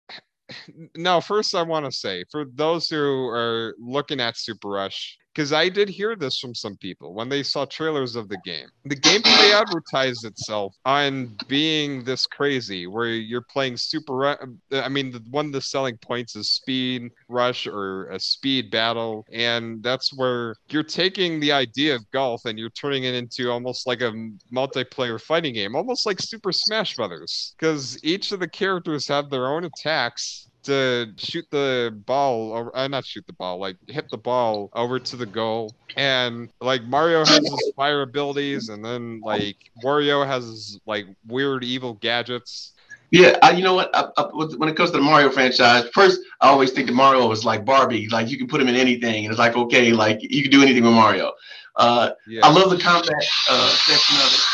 [0.96, 5.52] now, first, I want to say for those who are looking at Super Rush, because
[5.52, 8.66] I did hear this from some people when they saw trailers of the game.
[8.86, 14.36] The gameplay advertised itself on being this crazy, where you're playing Super uh,
[14.72, 19.80] I mean, one of the selling points is Speed Rush or a speed battle, and
[19.80, 24.00] that's where you're taking the idea of golf and you're turning it into almost like
[24.00, 24.12] a
[24.52, 29.46] multiplayer fighting game, almost like Super Smash Brothers, because each of the characters have their
[29.46, 34.18] own attacks to shoot the ball or uh, not shoot the ball like hit the
[34.18, 39.56] ball over to the goal and like mario has his fire abilities and then like
[39.84, 42.74] wario has his like weird evil gadgets
[43.10, 43.90] Yeah, I, you know what?
[43.94, 44.22] I, I,
[44.58, 47.64] when it comes to the Mario franchise, first I always think that Mario was like
[47.64, 48.08] Barbie.
[48.08, 50.62] Like you can put him in anything, and it's like okay, like you can do
[50.62, 51.32] anything with Mario.
[51.76, 54.44] Uh, yeah I love the combat uh, section of it.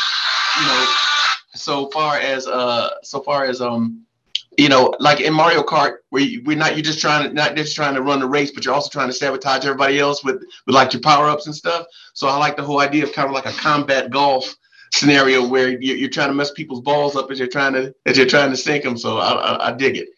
[0.61, 0.85] You know,
[1.55, 4.05] so far as uh, so far as um,
[4.57, 7.55] you know, like in Mario Kart, where you, we're not you're just trying to not
[7.55, 10.43] just trying to run the race, but you're also trying to sabotage everybody else with
[10.65, 11.85] with like your power ups and stuff.
[12.13, 14.55] So I like the whole idea of kind of like a combat golf
[14.93, 18.17] scenario where you're, you're trying to mess people's balls up as you're trying to as
[18.17, 18.97] you're trying to sink them.
[18.97, 20.09] So I, I, I dig it.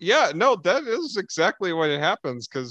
[0.00, 2.70] yeah no that is exactly what it happens because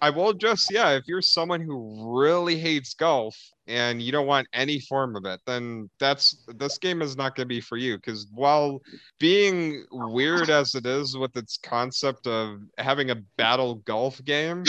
[0.00, 4.46] i will just yeah if you're someone who really hates golf and you don't want
[4.52, 7.96] any form of it then that's this game is not going to be for you
[7.96, 8.80] because while
[9.18, 14.64] being weird as it is with its concept of having a battle golf game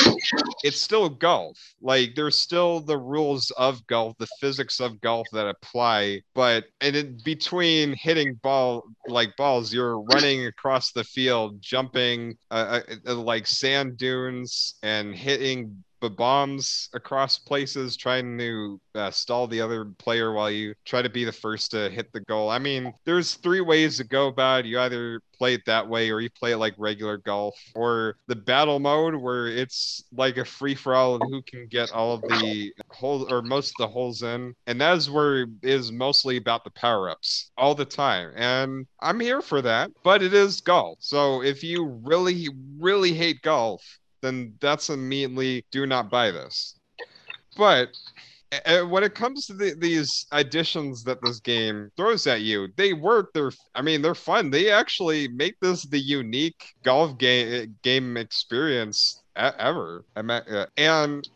[0.64, 1.58] it's still golf.
[1.82, 6.96] Like there's still the rules of golf the physics of golf that apply but and
[6.96, 13.48] in between hitting ball like balls you're running across the field jumping uh, uh, like
[13.48, 20.50] sand dunes and hitting bombs across places, trying to uh, stall the other player while
[20.52, 22.50] you try to be the first to hit the goal.
[22.50, 24.66] I mean, there's three ways to go about it.
[24.68, 28.36] You either play it that way or you play it like regular golf or the
[28.36, 32.22] battle mode where it's like a free for all of who can get all of
[32.22, 36.38] the holes or most of the holes in and that is where it is mostly
[36.38, 40.62] about the power ups all the time and i'm here for that but it is
[40.62, 46.80] golf so if you really really hate golf then that's immediately do not buy this
[47.56, 47.90] but
[48.88, 53.34] when it comes to the, these additions that this game throws at you, they work.
[53.34, 54.50] They're, I mean, they're fun.
[54.50, 60.06] They actually make this the unique golf game game experience ever.
[60.16, 61.28] Uh, and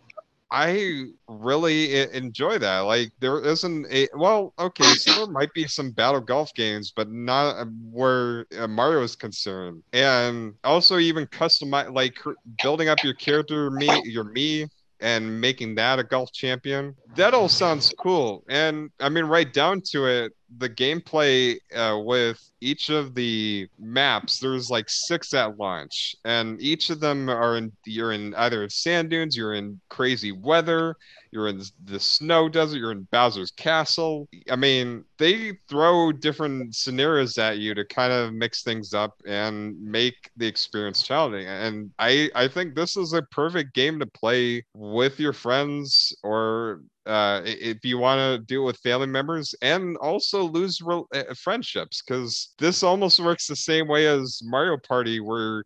[0.51, 2.79] I really enjoy that.
[2.79, 7.09] Like there isn't a well, okay, so there might be some battle golf games, but
[7.09, 9.81] not uh, where uh, Mario is concerned.
[9.93, 12.17] And also even customize like
[12.61, 14.67] building up your character, me, your me,
[14.99, 16.95] and making that a golf champion.
[17.15, 18.43] That all sounds cool.
[18.49, 24.39] And I mean, right down to it, the gameplay uh, with each of the maps,
[24.39, 29.09] there's like six at launch, and each of them are in you're in either sand
[29.09, 30.95] dunes, you're in crazy weather,
[31.31, 34.27] you're in the snow desert, you're in Bowser's castle.
[34.49, 39.81] I mean, they throw different scenarios at you to kind of mix things up and
[39.81, 41.47] make the experience challenging.
[41.47, 46.81] And I I think this is a perfect game to play with your friends or
[47.05, 52.01] uh, if you want to deal with family members and also lose re- uh, friendships
[52.01, 55.63] because this almost works the same way as mario party where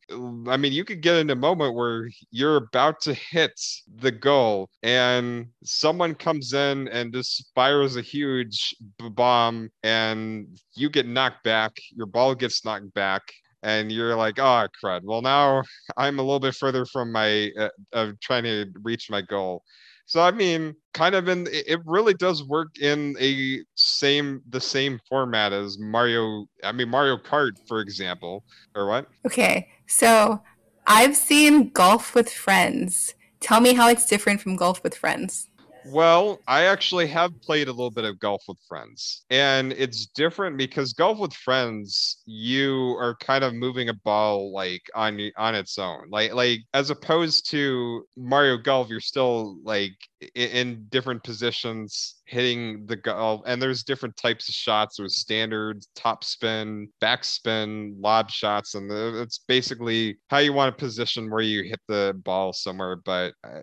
[0.47, 3.59] i mean you could get in a moment where you're about to hit
[3.97, 8.75] the goal and someone comes in and just fires a huge
[9.11, 13.21] bomb and you get knocked back your ball gets knocked back
[13.65, 15.01] and you're like, oh crud.
[15.03, 15.63] Well, now
[15.97, 19.63] I'm a little bit further from my uh, of trying to reach my goal.
[20.05, 24.99] So I mean, kind of in it really does work in a same the same
[25.09, 26.45] format as Mario.
[26.63, 28.43] I mean Mario Kart, for example,
[28.75, 29.07] or what?
[29.25, 30.41] Okay, so
[30.87, 33.15] I've seen Golf with Friends.
[33.39, 35.49] Tell me how it's different from Golf with Friends.
[35.87, 40.57] Well, I actually have played a little bit of golf with friends, and it's different
[40.57, 45.77] because golf with friends, you are kind of moving a ball like on on its
[45.77, 49.93] own, like like as opposed to Mario Golf, you're still like
[50.33, 54.97] in different positions hitting the golf and there's different types of shots.
[54.97, 60.83] There's standard top spin back spin lob shots and it's basically how you want to
[60.83, 63.61] position where you hit the ball somewhere but uh,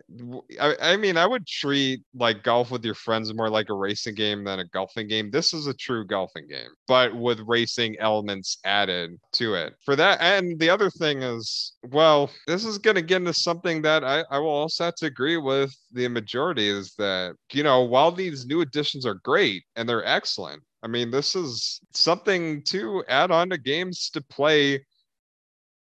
[0.60, 4.14] I, I mean i would treat like golf with your friends more like a racing
[4.14, 5.30] game than a golfing game.
[5.30, 9.74] This is a true golfing game but with racing elements added to it.
[9.84, 13.82] For that and the other thing is well this is going to get into something
[13.82, 17.82] that I, I will also have to agree with the majority is that you know
[17.82, 23.04] while these new additions are great and they're excellent i mean this is something to
[23.08, 24.80] add on to games to play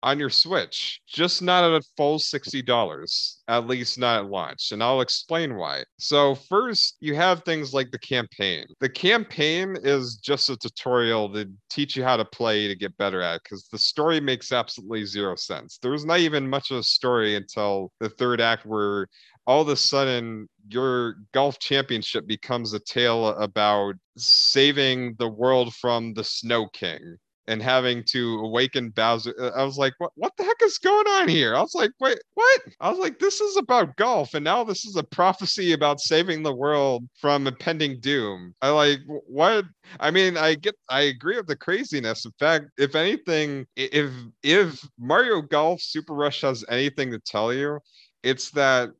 [0.04, 4.72] on your Switch, just not at a full $60, at least not at launch.
[4.72, 5.84] And I'll explain why.
[5.98, 8.66] So, first, you have things like the campaign.
[8.82, 13.22] The campaign is just a tutorial to teach you how to play to get better
[13.22, 15.80] at because the story makes absolutely zero sense.
[15.82, 19.08] There's not even much of a story until the third act where
[19.46, 26.14] all of a sudden your golf championship becomes a tale about saving the world from
[26.14, 29.52] the snow king and having to awaken Bowser.
[29.56, 31.56] I was like, what, what the heck is going on here?
[31.56, 32.62] I was like, wait, what?
[32.80, 36.44] I was like, this is about golf, and now this is a prophecy about saving
[36.44, 38.56] the world from impending doom.
[38.62, 39.66] I like, what?
[40.00, 42.26] I mean, I get, I agree with the craziness.
[42.26, 47.80] In fact, if anything, if if Mario Golf Super Rush has anything to tell you,
[48.24, 48.92] it's that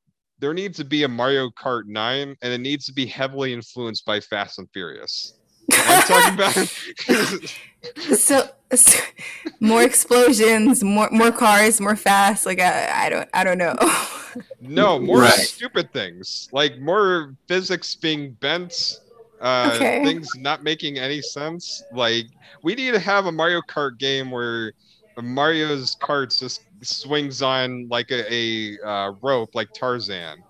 [0.44, 4.04] there needs to be a Mario Kart 9 and it needs to be heavily influenced
[4.06, 5.36] by Fast and Furious.
[5.72, 6.54] I'm talking about
[8.18, 9.04] so, so,
[9.62, 12.46] more explosions, more more cars, more fast.
[12.46, 13.74] Like I, I don't I don't know.
[14.60, 15.32] no, more right.
[15.32, 16.50] stupid things.
[16.52, 19.00] Like more physics being bent
[19.40, 20.04] uh, okay.
[20.04, 21.82] things not making any sense.
[21.94, 22.26] Like
[22.64, 24.74] we need to have a Mario Kart game where
[25.22, 30.44] Mario's carts just swings on like a, a uh, rope, like Tarzan.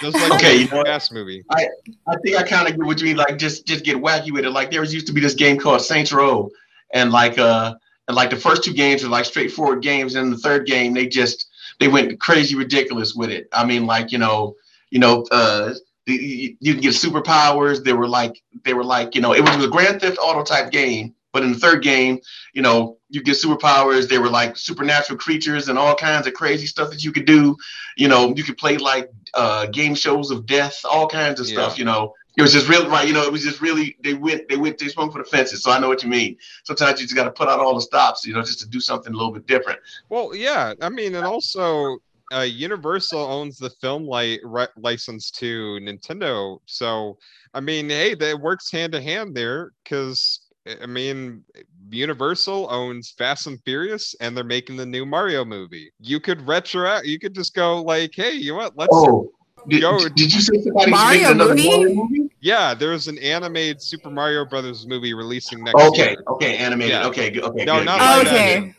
[0.00, 1.44] Just like okay, you know, fast movie.
[1.50, 1.68] I,
[2.06, 3.16] I think I kind of get what you mean.
[3.16, 4.50] Like just just get wacky with it.
[4.50, 6.50] Like there was used to be this game called Saints Row,
[6.92, 7.74] and like uh
[8.08, 11.06] and like the first two games were like straightforward games, and the third game they
[11.06, 11.48] just
[11.80, 13.48] they went crazy ridiculous with it.
[13.52, 14.54] I mean, like you know,
[14.90, 15.74] you know, uh,
[16.06, 17.82] you, you can get superpowers.
[17.82, 20.70] They were like they were like you know, it was a Grand Theft Auto type
[20.70, 22.20] game But in the third game,
[22.52, 24.08] you know, you get superpowers.
[24.08, 27.56] They were like supernatural creatures and all kinds of crazy stuff that you could do.
[27.96, 31.76] You know, you could play like uh, game shows of death, all kinds of stuff.
[31.76, 33.06] You know, it was just really right.
[33.06, 35.64] You know, it was just really they went they went they swung for the fences.
[35.64, 36.36] So I know what you mean.
[36.62, 38.24] Sometimes you just got to put out all the stops.
[38.24, 39.80] You know, just to do something a little bit different.
[40.10, 41.98] Well, yeah, I mean, and also
[42.32, 47.18] uh, Universal owns the film li- ri- license to Nintendo, so
[47.54, 50.40] I mean, hey, that works hand to hand there because
[50.82, 51.44] I mean,
[51.90, 55.92] Universal owns Fast and Furious, and they're making the new Mario movie.
[56.00, 57.04] You could retro out.
[57.04, 58.76] You could just go like, hey, you know what?
[58.76, 58.90] Let's.
[58.92, 59.30] Oh,
[59.68, 61.68] did, Yo, did you say somebody's Mario another movie?
[61.68, 62.30] Mario movie?
[62.40, 66.22] Yeah, there's an animated Super Mario Brothers movie releasing next Okay, year.
[66.28, 66.92] okay, animated.
[66.92, 67.06] Yeah.
[67.08, 67.64] Okay, good, okay.
[67.64, 68.04] No, good, not good.
[68.04, 68.56] live okay.
[68.56, 68.74] action.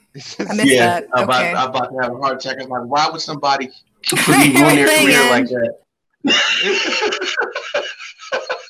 [0.47, 1.07] I missed yeah, that.
[1.13, 1.53] I'm about, Okay.
[1.53, 2.61] I'm about to have a heart attack.
[2.61, 3.71] I'm like, why would somebody
[4.07, 5.79] completely ruin their career like that?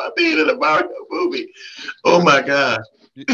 [0.00, 1.52] By being in a Mario movie.
[2.04, 2.80] Oh my god.
[3.14, 3.26] you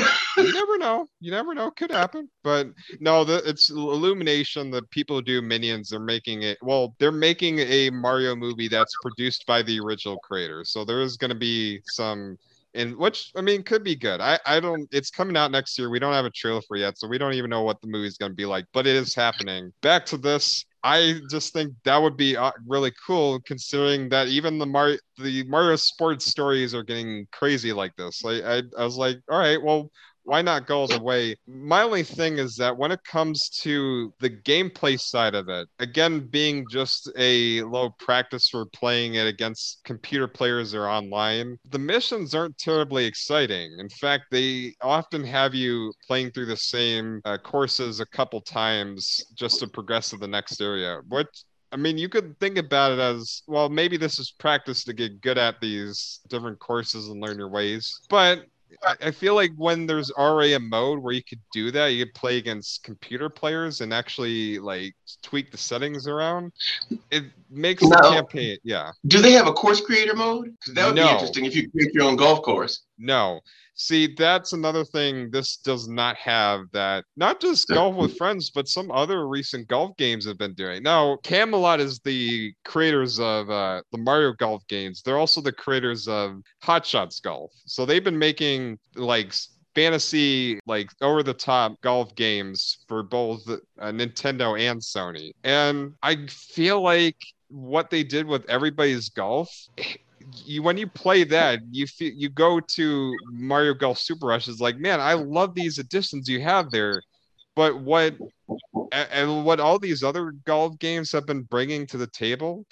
[0.52, 1.06] never know.
[1.20, 1.70] You never know.
[1.70, 2.28] Could happen.
[2.42, 4.72] But no, the, it's Illumination.
[4.72, 6.58] The people who do Minions, they're making it.
[6.62, 10.72] Well, they're making a Mario movie that's produced by the original creators.
[10.72, 12.36] So there is going to be some,
[12.74, 14.20] and which I mean could be good.
[14.20, 14.88] I I don't.
[14.90, 15.88] It's coming out next year.
[15.88, 18.18] We don't have a trailer for yet, so we don't even know what the movie's
[18.18, 18.64] going to be like.
[18.72, 19.72] But it is happening.
[19.82, 20.64] Back to this.
[20.86, 25.42] I just think that would be uh, really cool, considering that even the Mario, the
[25.44, 28.22] Mario sports stories are getting crazy like this.
[28.22, 29.90] Like I, I was like, all right, well,
[30.26, 31.36] why not go the way?
[31.46, 36.26] My only thing is that when it comes to the gameplay side of it, again,
[36.26, 42.34] being just a low practice for playing it against computer players or online, the missions
[42.34, 43.76] aren't terribly exciting.
[43.78, 49.24] In fact, they often have you playing through the same uh, courses a couple times
[49.34, 51.28] just to progress to the next area, which
[51.72, 55.20] I mean, you could think about it as well, maybe this is practice to get
[55.20, 58.00] good at these different courses and learn your ways.
[58.08, 58.46] But
[58.82, 62.14] I- feel like when there's already a mode where you could do that, you could
[62.14, 66.52] play against computer players and actually like tweak the settings around.
[67.10, 68.92] It makes the campaign, yeah.
[69.06, 70.54] Do they have a course creator mode?
[70.58, 71.12] Because that would be No.
[71.12, 72.82] interesting if you create your own golf course.
[72.98, 73.40] No.
[73.78, 78.68] See, that's another thing this does not have that not just golf with friends, but
[78.68, 80.82] some other recent golf games have been doing.
[80.82, 85.02] Now, Camelot is the creators of uh, the Mario Golf games.
[85.02, 87.52] They're also the creators of Hot Shots Golf.
[87.66, 89.34] So they've been making like
[89.74, 93.58] fantasy, like over the top golf games for both uh,
[93.92, 95.32] Nintendo and Sony.
[95.44, 97.16] And I feel like
[97.48, 99.50] what they did with everybody's golf
[100.44, 104.60] you when you play that you feel you go to mario golf super rush is
[104.60, 107.00] like man i love these additions you have there
[107.56, 108.14] but what
[108.92, 112.64] and what all these other golf games have been bringing to the table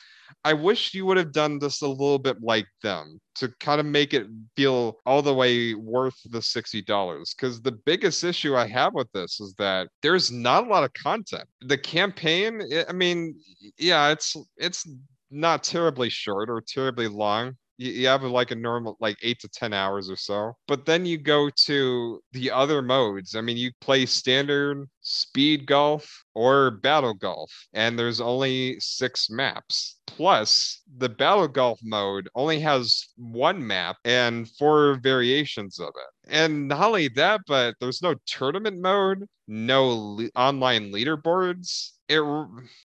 [0.44, 3.87] i wish you would have done this a little bit like them to kind of
[3.87, 8.94] make it feel all the way worth the $60 because the biggest issue i have
[8.94, 13.35] with this is that there's not a lot of content the campaign i- i mean
[13.79, 14.87] yeah it's it's
[15.31, 17.57] not terribly short or terribly long.
[17.76, 20.52] You, you have like a normal like eight to ten hours or so.
[20.68, 23.34] But then you go to the other modes.
[23.34, 29.98] I mean, you play standard, speed golf, or battle golf, and there's only six maps.
[30.06, 36.13] Plus, the battle golf mode only has one map and four variations of it.
[36.28, 41.90] And not only that, but there's no tournament mode, no le- online leaderboards.
[42.08, 42.20] It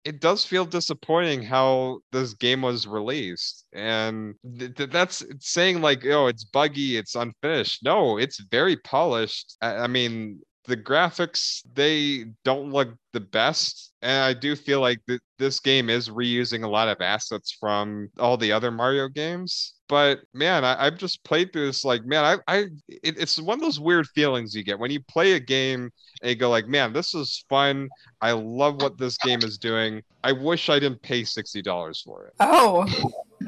[0.06, 6.06] it does feel disappointing how this game was released, and th- th- that's saying like,
[6.06, 7.84] oh, it's buggy, it's unfinished.
[7.84, 9.58] No, it's very polished.
[9.62, 15.00] I, I mean, the graphics they don't look the best and i do feel like
[15.08, 19.74] th- this game is reusing a lot of assets from all the other mario games
[19.90, 23.58] but man I, i've just played through this like man i, I it, it's one
[23.58, 26.68] of those weird feelings you get when you play a game and you go like
[26.68, 27.90] man this is fun
[28.22, 32.34] i love what this game is doing i wish i didn't pay $60 for it
[32.40, 32.86] Oh.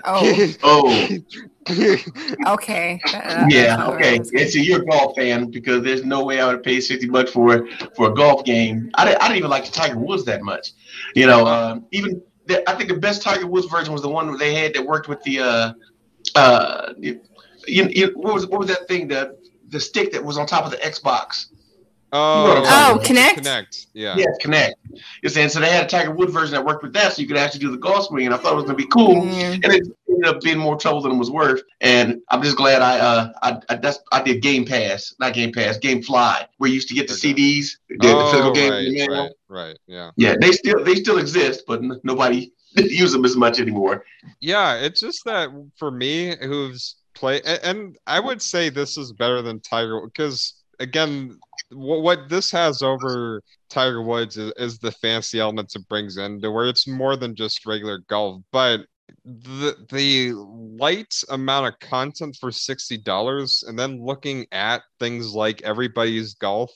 [0.04, 0.48] Oh.
[1.70, 1.98] Oh,
[2.48, 3.00] Okay.
[3.12, 4.20] That- yeah, that's what I okay.
[4.20, 7.08] was And so you're a golf fan because there's no way I would pay 60
[7.10, 8.90] bucks for for a golf game.
[8.96, 10.72] I didn't, I didn't even like the Tiger Woods that much.
[11.16, 14.38] You know, um, even the, I think the best Tiger Woods version was the one
[14.38, 15.74] they had that worked with the uh
[16.36, 17.20] uh you,
[17.68, 19.38] you, what was what was that thing the
[19.70, 21.48] the stick that was on top of the Xbox?
[22.14, 23.36] oh, Oh, Kinect?
[23.36, 24.74] connect yeah Yeah, Kinect.
[25.22, 27.28] You're saying so they had a Tiger Wood version that worked with that, so you
[27.28, 29.22] could actually do the golf swing, and I thought it was gonna be cool.
[29.24, 29.54] Mm.
[29.64, 31.62] and it ended up being more trouble than it was worth.
[31.80, 35.54] And I'm just glad I uh I I, that's, I did Game Pass, not Game
[35.54, 37.34] Pass, Game Fly, where you used to get the Okay.
[37.34, 38.72] CDs, the, the physical oh, game.
[38.72, 43.12] right, you right right yeah Yeah, they still they still exist, but n- nobody use
[43.12, 44.04] them as much anymore.
[44.40, 49.42] yeah it's just that for me who's play, and I would say this is better
[49.42, 55.76] than Tiger because again, what, this has over Tiger Woods is, is the fancy elements
[55.76, 58.82] it brings in, to where it's more than just regular golf, but
[59.26, 65.62] the the light amount of content for sixty dollars, and then looking at things like
[65.62, 66.72] everybody's golf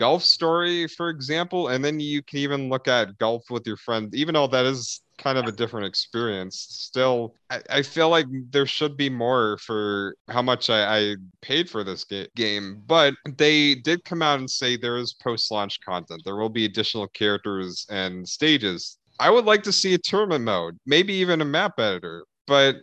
[0.00, 4.14] golf story, for example, and then you can even look at golf with your friend,
[4.14, 6.66] even though that is kind of a different experience.
[6.70, 11.68] Still, I, I feel like there should be more for how much I, I paid
[11.68, 15.80] for this ga- game, but they did come out and say there is post launch
[15.80, 16.22] content.
[16.24, 18.98] There will be additional characters and stages.
[19.18, 22.76] I would like to see a tournament mode, maybe even a map editor, but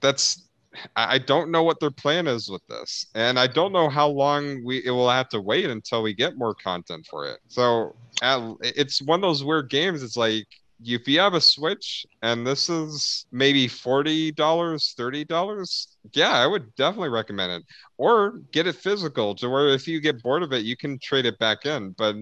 [0.00, 0.48] that's
[0.96, 4.08] I I don't know what their plan is with this, and I don't know how
[4.08, 7.40] long we it will have to wait until we get more content for it.
[7.48, 10.02] So at, it's one of those weird games.
[10.02, 10.46] It's like
[10.84, 16.46] if you have a Switch and this is maybe forty dollars, thirty dollars, yeah, I
[16.46, 17.62] would definitely recommend it.
[17.96, 21.24] Or get it physical to where if you get bored of it, you can trade
[21.24, 21.90] it back in.
[21.90, 22.16] But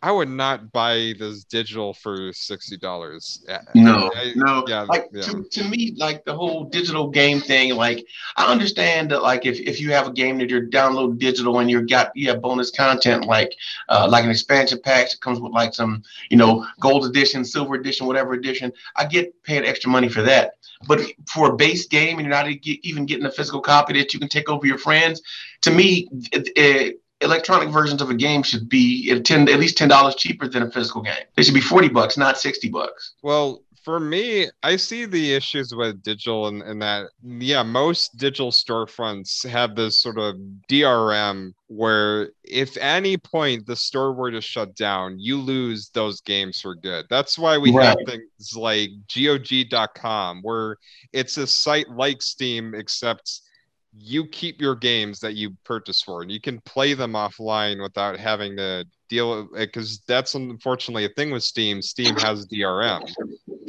[0.00, 3.44] I would not buy this digital for sixty dollars.
[3.74, 4.64] No, I- no.
[4.68, 5.22] yeah, like yeah.
[5.22, 8.06] to, to me, like the whole digital game thing, like
[8.36, 11.68] I understand that like if, if you have a game that you're downloading digital and
[11.68, 13.52] you're got you have bonus content like
[13.88, 17.74] uh like an expansion pack that comes with like some, you know, gold edition, silver
[17.74, 20.54] edition, whatever edition, I get paid extra money for that.
[20.86, 24.20] But for a base game and you're not even getting a physical copy that you
[24.20, 25.22] can take over your friends,
[25.62, 29.76] to me, it, it, electronic versions of a game should be at ten at least
[29.76, 31.24] ten dollars cheaper than a physical game.
[31.36, 33.14] They should be forty bucks, not sixty bucks.
[33.22, 38.50] Well, for me, I see the issues with digital and, and that, yeah, most digital
[38.50, 40.36] storefronts have this sort of
[40.70, 46.60] DRM where if any point the store were to shut down, you lose those games
[46.60, 47.04] for good.
[47.10, 50.76] That's why we have things like GOG.com, where
[51.12, 53.42] it's a site like Steam, except
[53.96, 58.18] you keep your games that you purchase for and you can play them offline without
[58.18, 61.80] having to deal with it because that's unfortunately a thing with steam.
[61.80, 63.08] Steam has drm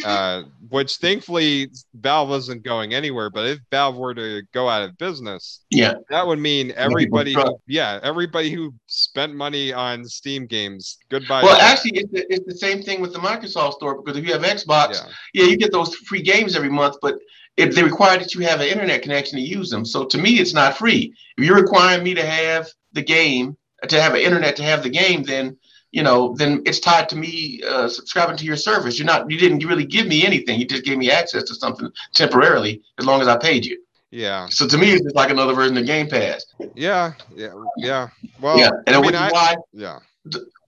[0.04, 4.98] uh, which thankfully valve isn't going anywhere but if valve were to go out of
[4.98, 5.94] business Yeah.
[6.10, 11.58] that would mean everybody who, yeah everybody who spent money on steam games goodbye Well,
[11.60, 14.42] actually, it's the, it's the same thing with the Microsoft Store because if you have
[14.42, 17.16] Xbox, yeah yeah, you get those free games every month, but
[17.58, 19.86] if they require that you have an internet connection to use them.
[19.86, 21.14] So to me, it's not free.
[21.38, 23.56] If you're requiring me to have the game,
[23.88, 25.58] to have an internet to have the game, then
[25.98, 28.94] you know, then it's tied to me uh, subscribing to your service.
[29.00, 30.60] You're not, you didn't really give me anything.
[30.60, 33.78] You just gave me access to something temporarily, as long as I paid you.
[34.12, 36.40] yeah So to me, it's just like another version of Game Pass.
[36.88, 37.54] yeah yeah
[37.90, 38.04] yeah
[38.42, 39.50] well yeah, and I which mean, is I- why
[39.86, 40.00] yeah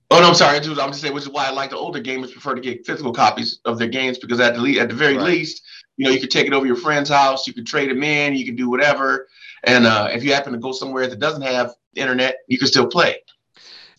[0.09, 0.57] Oh no, I'm sorry.
[0.61, 2.85] dude, I'm just saying, which is why I like the older gamers prefer to get
[2.85, 5.25] physical copies of their games because at the le- at the very Right.
[5.31, 5.55] least,
[5.97, 8.33] you know, you could take it over your friend's house, you could trade them in,
[8.39, 9.27] you can do whatever,
[9.71, 11.67] and uh, if you happen to go somewhere that doesn't have
[12.03, 13.13] internet, you can still play.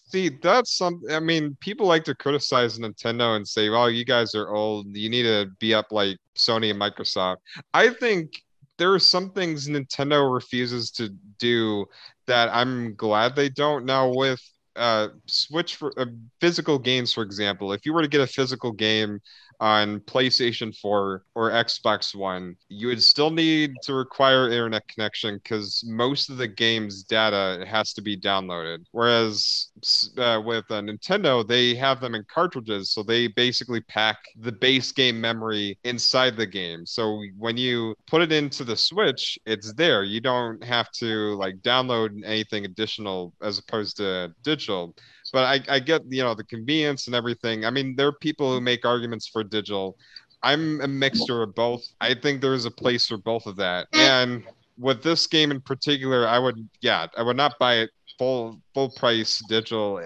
[0.09, 1.03] See, that's some.
[1.11, 4.97] I mean, people like to criticize Nintendo and say, "Well, you guys are old.
[4.97, 7.39] You need to be up like Sony and Microsoft."
[7.75, 8.43] I think
[8.79, 11.87] there are some things Nintendo refuses to do
[12.27, 13.85] that I'm glad they don't.
[13.85, 14.41] Now, with
[14.77, 16.07] uh, Switch for uh,
[16.41, 19.21] physical games, for example, if you were to get a physical game
[19.61, 25.85] on PlayStation 4 or Xbox One, you would still need to require internet connection because
[25.87, 28.85] most of the game's data has to be downloaded.
[28.93, 29.69] Whereas
[30.17, 34.93] uh, with uh, Nintendo, they have them in cartridges, so they basically pack the base
[34.93, 36.87] game memory inside the game.
[36.87, 40.05] So when you put it into the Switch, it's there.
[40.05, 44.95] You don't have to like download anything additional as opposed to digital
[45.33, 47.65] but I, I get you know the convenience and everything.
[47.65, 49.97] I mean, there are people who make arguments for digital.
[50.43, 51.85] I'm a mixture of both.
[52.01, 53.89] I think there's a place for both of that.
[53.93, 54.45] And
[54.79, 58.91] with this game in particular, I would yeah, I would not buy it full full
[58.91, 60.01] price digital.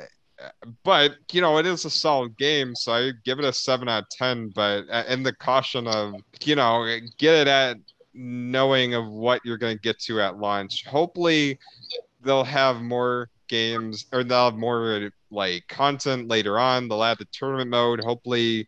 [0.82, 4.04] But you know, it is a solid game, so I give it a seven out
[4.04, 4.50] of ten.
[4.54, 6.14] But uh, in the caution of
[6.44, 7.76] you know, get it at
[8.14, 10.84] knowing of what you're going to get to at launch.
[10.86, 11.58] Hopefully,
[12.22, 16.88] they'll have more games or they'll have more like content later on.
[16.88, 18.66] They'll add the tournament mode, hopefully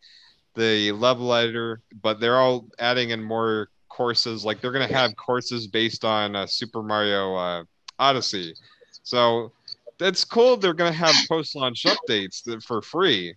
[0.55, 4.45] the level editor, but they're all adding in more courses.
[4.45, 7.65] Like they're gonna have courses based on uh, Super Mario uh,
[7.99, 8.55] Odyssey.
[9.03, 9.53] So
[9.99, 10.59] that's cool.
[10.59, 13.35] They're gonna have post-launch updates for free,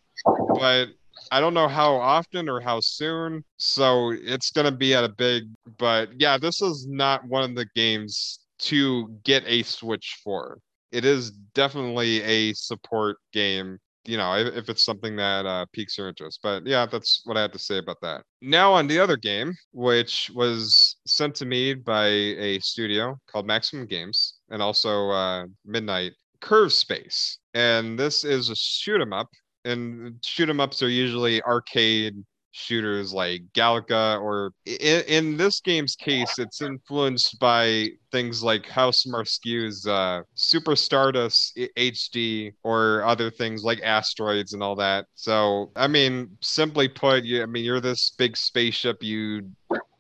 [0.60, 0.90] but
[1.32, 3.44] I don't know how often or how soon.
[3.58, 5.46] So it's gonna be at a big.
[5.78, 10.60] But yeah, this is not one of the games to get a Switch for.
[10.92, 15.98] It is definitely a support game you know, if, if it's something that uh, piques
[15.98, 16.40] your interest.
[16.42, 18.24] But yeah, that's what I have to say about that.
[18.42, 23.86] Now on the other game, which was sent to me by a studio called Maximum
[23.86, 29.28] Games and also uh, Midnight Curved Space, and this is a shoot 'em up.
[29.66, 32.16] And shoot 'em ups are usually arcade
[32.52, 39.86] shooters like Galaga, or in, in this game's case, it's influenced by things like Housemarque's
[39.88, 45.06] uh, Super Stardust HD or other things like asteroids and all that.
[45.16, 49.50] So, I mean, simply put, you, I mean, you're this big spaceship, you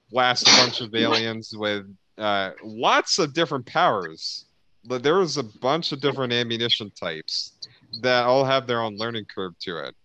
[0.09, 1.85] blast a bunch of aliens with
[2.17, 4.45] uh, lots of different powers.
[4.85, 7.53] But there was a bunch of different ammunition types
[8.01, 9.95] that all have their own learning curve to it.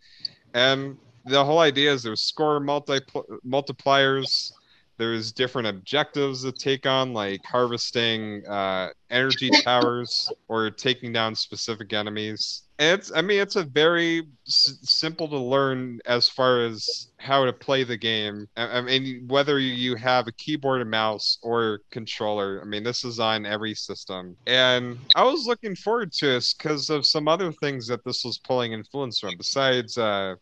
[0.55, 3.01] And the whole idea is there's score multi
[3.47, 4.53] multipliers.
[4.99, 11.93] There's different objectives to take on, like harvesting uh, energy towers or taking down specific
[11.93, 12.63] enemies.
[12.79, 17.45] And it's, I mean, it's a very s- simple to learn as far as how
[17.45, 18.49] to play the game.
[18.57, 23.05] I, I mean, whether you have a keyboard and mouse or controller, I mean, this
[23.05, 24.37] is on every system.
[24.47, 28.39] And I was looking forward to this because of some other things that this was
[28.39, 29.37] pulling influence from.
[29.37, 30.35] Besides uh,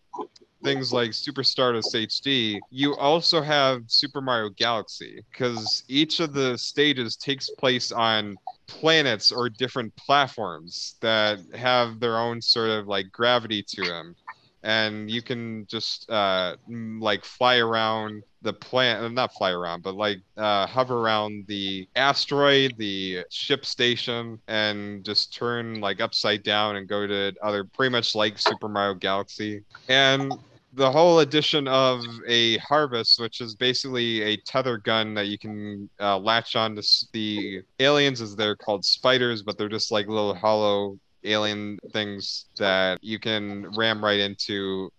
[0.63, 6.57] things like Super Stardust HD, you also have Super Mario Galaxy because each of the
[6.59, 8.37] stages takes place on
[8.67, 14.15] planets or different platforms that have their own sort of like gravity to them.
[14.63, 20.19] And you can just uh, like fly around the planet, not fly around, but like
[20.37, 26.87] uh, hover around the asteroid, the ship station, and just turn like upside down and
[26.87, 29.63] go to other, pretty much like Super Mario Galaxy.
[29.89, 30.33] And
[30.73, 35.89] the whole addition of a harvest, which is basically a tether gun that you can
[36.01, 40.35] uh, latch on to the aliens, as they're called spiders, but they're just like little
[40.35, 44.91] hollow alien things that you can ram right into,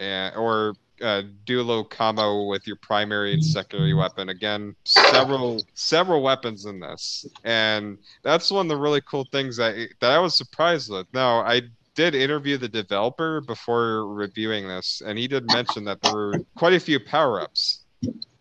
[0.00, 4.30] uh, or uh, do a little combo with your primary and secondary weapon.
[4.30, 9.76] Again, several several weapons in this, and that's one of the really cool things that
[10.00, 11.06] that I was surprised with.
[11.12, 11.62] Now I
[11.98, 16.72] did interview the developer before reviewing this, and he did mention that there were quite
[16.72, 17.84] a few power ups.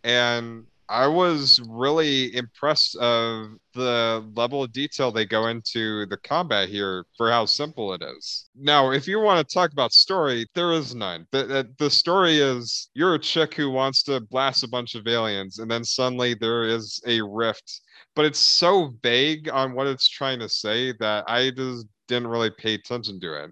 [0.04, 6.70] And I was really impressed of the level of detail they go into the combat
[6.70, 8.48] here for how simple it is.
[8.56, 11.26] Now, if you want to talk about story, there is none.
[11.32, 15.08] The, the, the story is you're a chick who wants to blast a bunch of
[15.08, 17.82] aliens, and then suddenly there is a rift.
[18.16, 22.52] But it's so vague on what it's trying to say that I just didn't really
[22.52, 23.52] pay attention to it.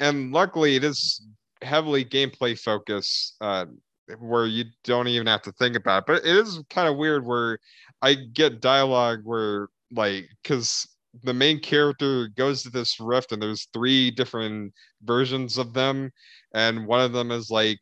[0.00, 1.24] And luckily, it is
[1.62, 3.66] heavily gameplay focused, uh,
[4.18, 6.06] where you don't even have to think about it.
[6.06, 7.58] But it is kind of weird where
[8.02, 10.86] I get dialogue where, like, because
[11.22, 14.72] the main character goes to this rift and there's three different
[15.04, 16.10] versions of them.
[16.54, 17.78] And one of them is like,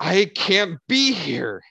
[0.00, 1.62] I can't be here.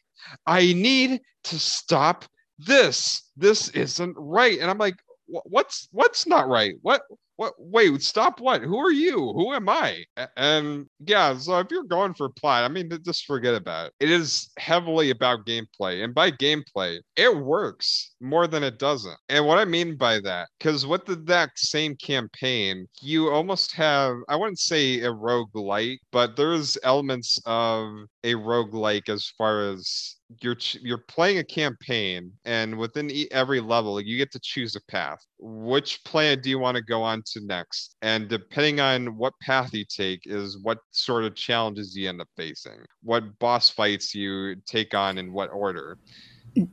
[0.46, 2.26] I need to stop
[2.60, 3.30] this.
[3.36, 4.60] This isn't right.
[4.60, 6.76] And I'm like, what's what's not right?
[6.82, 7.02] What
[7.42, 8.62] what wait stop what?
[8.62, 9.18] Who are you?
[9.18, 10.04] Who am i?
[10.38, 13.94] And yeah so if you're going for plot i mean just forget about it.
[14.00, 19.18] It is heavily about gameplay and by gameplay it works more than it doesn't.
[19.30, 24.18] And what i mean by that because with the, that same campaign you almost have
[24.30, 27.88] i wouldn't say a roguelite but there's elements of
[28.24, 34.18] a roguelike as far as you're you're playing a campaign and within every level you
[34.18, 35.20] get to choose a path.
[35.40, 37.96] Which plan do you want to go on to next?
[38.02, 42.30] And depending on what path you take is what sort of challenges you end up
[42.38, 42.80] facing.
[43.04, 45.98] What boss fights you take on in what order.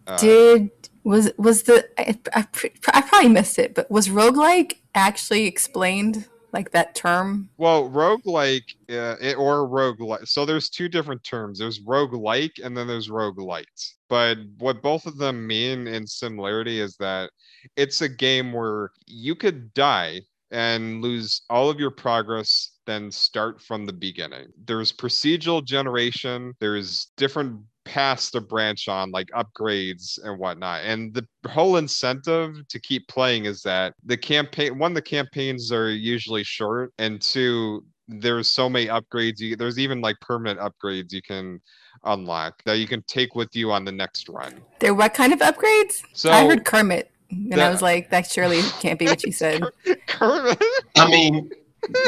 [0.07, 0.70] Uh, did
[1.05, 2.46] was was the I, I,
[2.92, 7.49] I probably missed it but was roguelike actually explained like that term?
[7.57, 10.26] Well, roguelike uh, or roguelike.
[10.26, 11.59] So there's two different terms.
[11.59, 13.64] There's roguelike and then there's roguelite.
[14.09, 17.30] But what both of them mean in similarity is that
[17.76, 23.61] it's a game where you could die and lose all of your progress then start
[23.61, 24.46] from the beginning.
[24.64, 30.82] There's procedural generation, there's different paths to branch on, like upgrades and whatnot.
[30.84, 35.91] And the whole incentive to keep playing is that the campaign one, the campaigns are
[35.91, 39.41] usually short, and two, there's so many upgrades.
[39.41, 41.61] You, there's even like permanent upgrades you can
[42.05, 44.55] unlock that you can take with you on the next run.
[44.80, 46.03] There, what kind of upgrades?
[46.12, 49.32] So I heard Kermit, and that, I was like, that surely can't be what you
[49.32, 49.62] said.
[50.07, 50.62] Kermit.
[50.97, 51.51] I mean,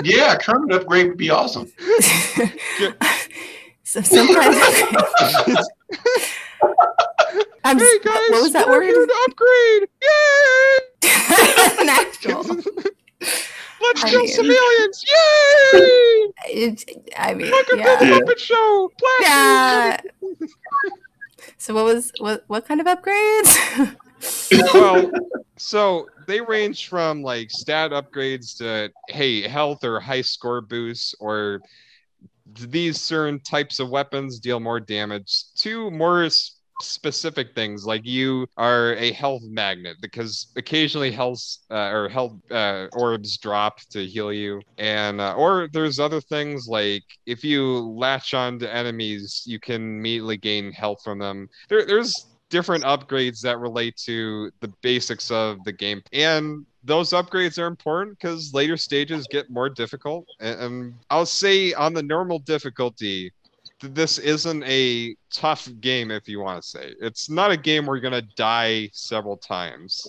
[0.05, 1.73] yeah, Kermit upgrade would be awesome.
[3.91, 4.57] So sometimes.
[7.65, 8.87] I'm hey guys, what was that word?
[8.87, 9.11] word?
[9.27, 9.89] Upgrade!
[11.81, 11.85] Yay!
[11.85, 12.45] Natural.
[13.21, 15.05] Let's I kill mean- some aliens!
[15.09, 16.29] Yay!
[16.47, 16.85] It,
[17.19, 17.99] I mean, Welcome yeah.
[17.99, 18.93] to the Muppet Show!
[19.23, 19.97] Yeah.
[21.59, 23.97] So what was what what kind of upgrades?
[24.73, 25.11] well,
[25.57, 31.61] so they range from like stat upgrades to hey, health or high score boosts, or
[32.55, 36.29] these certain types of weapons deal more damage to more
[36.83, 41.41] specific things like you are a health magnet because occasionally health
[41.71, 44.61] uh, or health uh, orbs drop to heal you.
[44.79, 49.83] And uh, or there's other things like if you latch on to enemies you can
[49.99, 51.49] immediately gain health from them.
[51.69, 56.03] There, there's different upgrades that relate to the basics of the game.
[56.13, 60.27] And those upgrades are important because later stages get more difficult.
[60.41, 63.33] And, i'll say on the normal difficulty
[63.83, 66.95] this isn't a tough game if you want to say.
[67.01, 70.07] It's not a game where you're going to die several times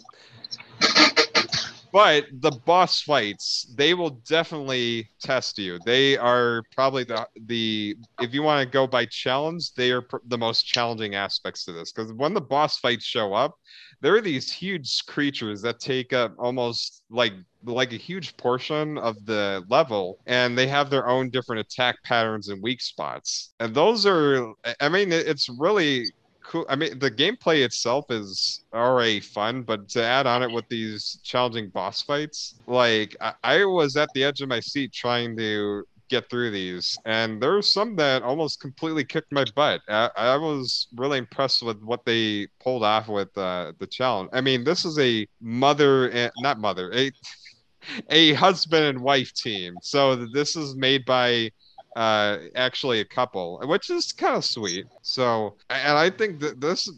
[1.91, 5.79] but the boss fights they will definitely test you.
[5.85, 10.17] They are probably the the if you want to go by challenge they are pr-
[10.27, 11.91] the most challenging aspects to this.
[11.91, 13.55] Because when the boss fights show up
[14.01, 17.33] there are these huge creatures that take up almost like
[17.63, 22.49] like a huge portion of the level and they have their own different attack patterns
[22.49, 23.53] and weak spots.
[23.59, 26.05] And those are I- mean it- it's really
[26.51, 30.67] cool i mean the gameplay itself is already fun but to add on it with
[30.67, 35.37] these challenging boss fights like i, I was at the edge of my seat trying
[35.37, 39.79] to get through these and there were some that almost completely kicked my butt.
[39.87, 44.29] I, I was really impressed with what they pulled off with uh, the challenge.
[44.33, 47.11] I mean this is a mother and not mother a
[48.09, 49.75] a husband and wife team.
[49.81, 51.49] So this is made by
[51.95, 54.85] uh actually a couple which is kind of sweet.
[55.01, 56.89] So and i think that this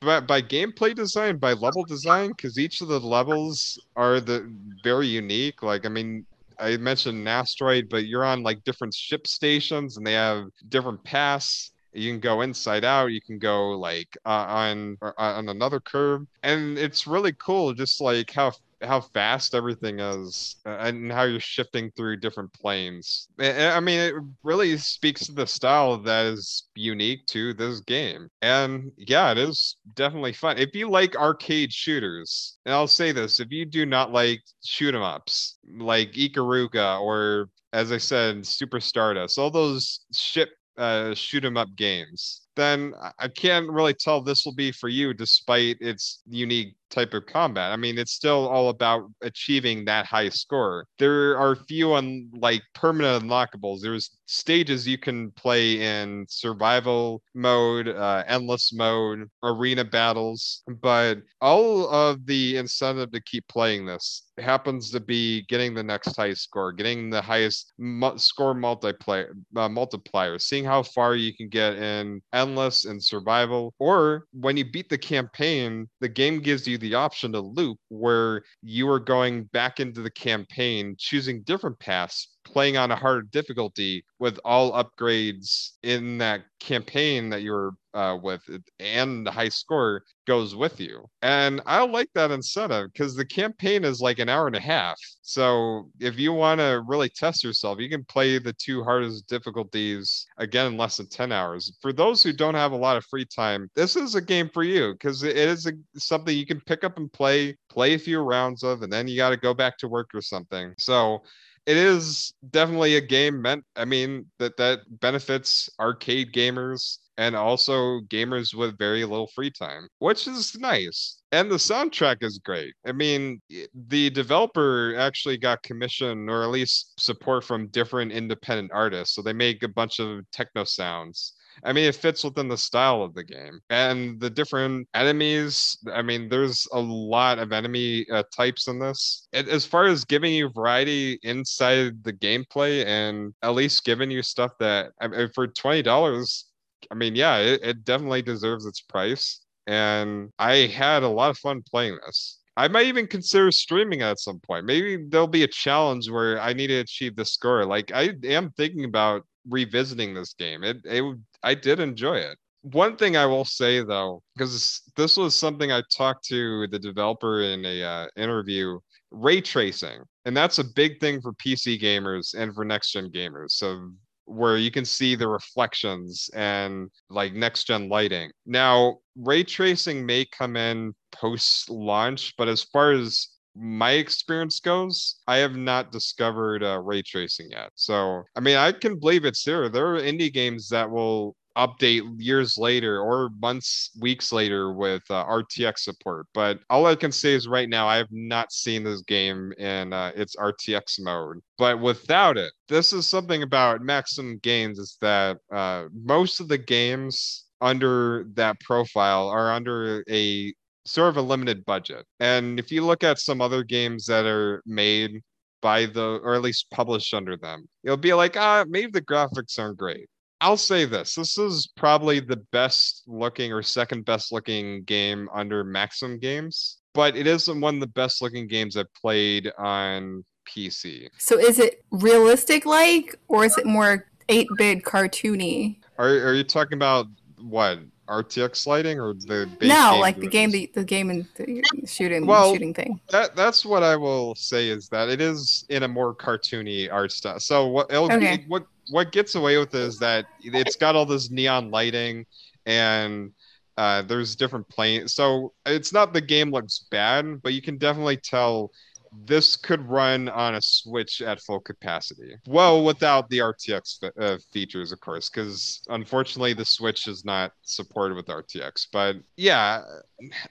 [0.00, 4.50] by, by gameplay design by level design because each of the levels are the
[4.82, 6.26] very unique like i mean
[6.58, 11.70] i mentioned asteroid but you're on like different ship stations and they have different paths.
[11.94, 16.22] You can go inside out you can go like uh, on uh, on another curve.
[16.42, 18.52] And it's really cool just like how
[18.82, 23.28] how fast everything is and how you're shifting through different planes.
[23.38, 28.28] I mean, it really speaks to the style that is unique to this game.
[28.42, 30.58] And yeah, it is definitely fun.
[30.58, 34.94] If you like arcade shooters, and I'll say this, if you do not like shoot
[34.94, 41.44] 'em ups like Ikaruga or as I said, Super Stardust, all those ship uh, shoot
[41.44, 46.22] 'em up games, then I can't really tell this will be for you despite its
[46.28, 47.72] unique type of combat.
[47.72, 50.86] I mean, it's still all about achieving that high score.
[50.98, 53.80] There are few on like permanent unlockables.
[53.80, 61.88] There's stages you can play in survival mode, uh, endless mode, arena battles, but all
[61.90, 66.72] of the incentive to keep playing this happens to be getting the next high score,
[66.72, 72.20] getting the highest mu- score multiplayer uh, multiplier, seeing how far you can get in
[72.32, 77.32] endless and survival, or when you beat the campaign, the game gives you the option
[77.32, 82.90] to loop where you are going back into the campaign, choosing different paths, playing on
[82.90, 88.42] a harder difficulty with all upgrades in that campaign that you're uh, with
[88.78, 91.04] and the high score goes with you.
[91.20, 94.96] And I like that incentive because the campaign is like an hour and a half.
[95.22, 100.26] So if you want to really test yourself, you can play the two hardest difficulties
[100.38, 101.76] again in less than 10 hours.
[101.82, 104.62] For those who don't have a lot of free time, this is a game for
[104.62, 108.20] you because it is a, something you can pick up and play, play a few
[108.20, 110.72] rounds of, and then you got to go back to work or something.
[110.78, 111.22] So
[111.66, 118.00] it is definitely a game meant i mean that that benefits arcade gamers and also
[118.08, 121.22] gamers with very little free time which is nice.
[121.30, 122.74] And the soundtrack is great.
[122.86, 123.40] I mean
[123.88, 129.14] the developer actually got commission or at least support from different independent artists.
[129.14, 133.02] So they make a bunch of techno sounds I mean, it fits within the style
[133.02, 135.78] of the game and the different enemies.
[135.92, 139.28] I mean, there's a lot of enemy uh, types in this.
[139.32, 144.22] It, as far as giving you variety inside the gameplay and at least giving you
[144.22, 146.46] stuff that I mean, for twenty dollars,
[146.90, 149.40] I mean, yeah, it, it definitely deserves its price.
[149.66, 152.38] And I had a lot of fun playing this.
[152.56, 154.66] I might even consider streaming at some point.
[154.66, 157.64] Maybe there'll be a challenge where I need to achieve the score.
[157.64, 160.64] Like I am thinking about revisiting this game.
[160.64, 162.38] It it I did enjoy it.
[162.62, 167.42] One thing I will say though, because this was something I talked to the developer
[167.42, 168.78] in a uh, interview,
[169.10, 173.52] ray tracing, and that's a big thing for PC gamers and for next gen gamers.
[173.52, 173.90] So
[174.26, 178.30] where you can see the reflections and like next gen lighting.
[178.46, 185.16] Now, ray tracing may come in post launch, but as far as my experience goes,
[185.26, 187.70] I have not discovered uh, ray tracing yet.
[187.74, 189.68] So, I mean, I can believe it's there.
[189.68, 195.24] There are indie games that will update years later or months, weeks later with uh,
[195.26, 196.26] RTX support.
[196.34, 199.92] But all I can say is right now, I have not seen this game in
[199.92, 201.40] uh, its RTX mode.
[201.58, 206.58] But without it, this is something about Maximum Games is that uh, most of the
[206.58, 210.52] games under that profile are under a
[210.84, 212.04] sort of a limited budget.
[212.20, 215.20] And if you look at some other games that are made
[215.60, 219.58] by the or at least published under them, it'll be like, ah, maybe the graphics
[219.58, 220.08] aren't great.
[220.40, 221.14] I'll say this.
[221.14, 227.16] This is probably the best looking or second best looking game under Maximum Games, but
[227.16, 231.06] it isn't one of the best looking games I've played on PC.
[231.16, 235.78] So is it realistic like or is it more 8-bit cartoony?
[235.96, 237.06] Are, are you talking about
[237.40, 237.78] what
[238.08, 242.26] RTX lighting or the No, game like the game the, the game and the shooting
[242.26, 243.00] Well, shooting thing.
[243.10, 247.12] that that's what I will say is that it is in a more cartoony art
[247.12, 247.40] style.
[247.40, 248.46] So what Okay.
[248.46, 252.26] what what gets away with it is that it's got all this neon lighting
[252.66, 253.32] and
[253.76, 255.14] uh, there's different planes.
[255.14, 258.70] So it's not the game looks bad, but you can definitely tell
[259.12, 262.34] this could run on a Switch at full capacity.
[262.46, 267.52] Well, without the RTX fe- uh, features, of course, because unfortunately the Switch is not
[267.62, 268.86] supported with RTX.
[268.92, 269.82] But yeah,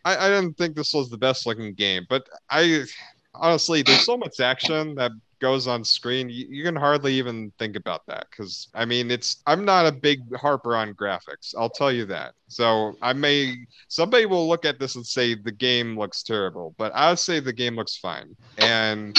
[0.06, 2.86] I, I didn't think this was the best looking game, but I
[3.34, 6.30] honestly, there's so much action that goes on screen.
[6.30, 9.92] You, you can hardly even think about that because I mean, it's I'm not a
[9.92, 11.54] big harper on graphics.
[11.58, 12.34] I'll tell you that.
[12.48, 13.56] So I may
[13.90, 17.52] somebody will look at this and say the game looks terrible, but I'll say the
[17.52, 18.36] game looks fine.
[18.60, 19.18] And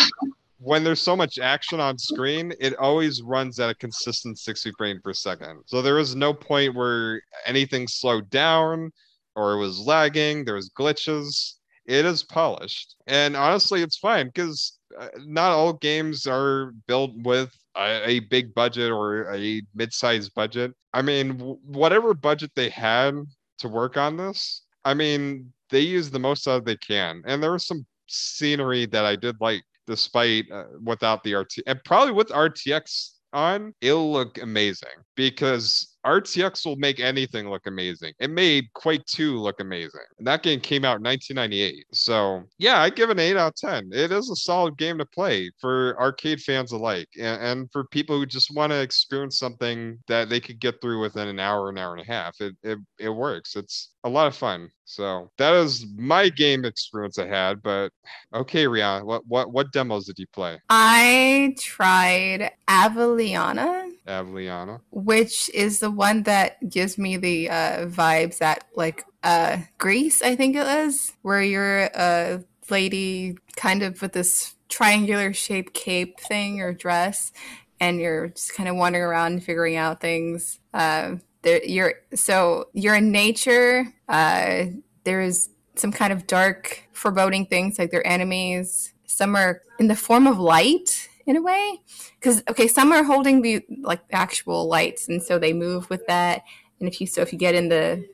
[0.59, 5.01] when there's so much action on screen, it always runs at a consistent 60 frame
[5.03, 5.65] per second.
[5.67, 8.93] So there is no point where anything slowed down
[9.35, 11.55] or it was lagging, there was glitches.
[11.85, 12.95] It is polished.
[13.09, 14.79] And honestly, it's fine because
[15.25, 20.73] not all games are built with a, a big budget or a mid-sized budget.
[20.93, 23.15] I mean, w- whatever budget they had
[23.59, 27.23] to work on this, I mean, they use the most out they can.
[27.27, 31.83] And there was some scenery that I did like despite uh, without the RT and
[31.85, 38.13] probably with RTX on, it'll look amazing because RTX will make anything look amazing.
[38.19, 40.01] It made Quake 2 look amazing.
[40.19, 41.87] And that game came out in 1998.
[41.93, 43.91] So, yeah, I give an 8 out of 10.
[43.93, 48.19] It is a solid game to play for arcade fans alike and, and for people
[48.19, 51.79] who just want to experience something that they could get through within an hour, an
[51.79, 52.41] hour and a half.
[52.41, 53.57] It, it, it works.
[53.57, 54.71] It's a lot of fun.
[54.85, 57.63] So, that is my game experience I had.
[57.63, 57.91] But
[58.35, 60.59] okay, Rianna, what, what, what demos did you play?
[60.69, 64.81] I tried Aveliana, Aveliana.
[64.91, 70.35] which is the one that gives me the uh, vibes that like uh, Greece, I
[70.35, 76.61] think it is, where you're a lady kind of with this triangular shaped cape thing
[76.61, 77.33] or dress,
[77.79, 80.59] and you're just kind of wandering around figuring out things.
[80.75, 83.93] Uh, there, you're so you're in nature.
[84.09, 84.65] Uh,
[85.05, 88.93] there is some kind of dark, foreboding things like they're enemies.
[89.07, 91.81] Some are in the form of light in a way?
[92.19, 96.43] Because okay some are holding the like actual lights and so they move with that.
[96.81, 98.05] And if you so if you get in the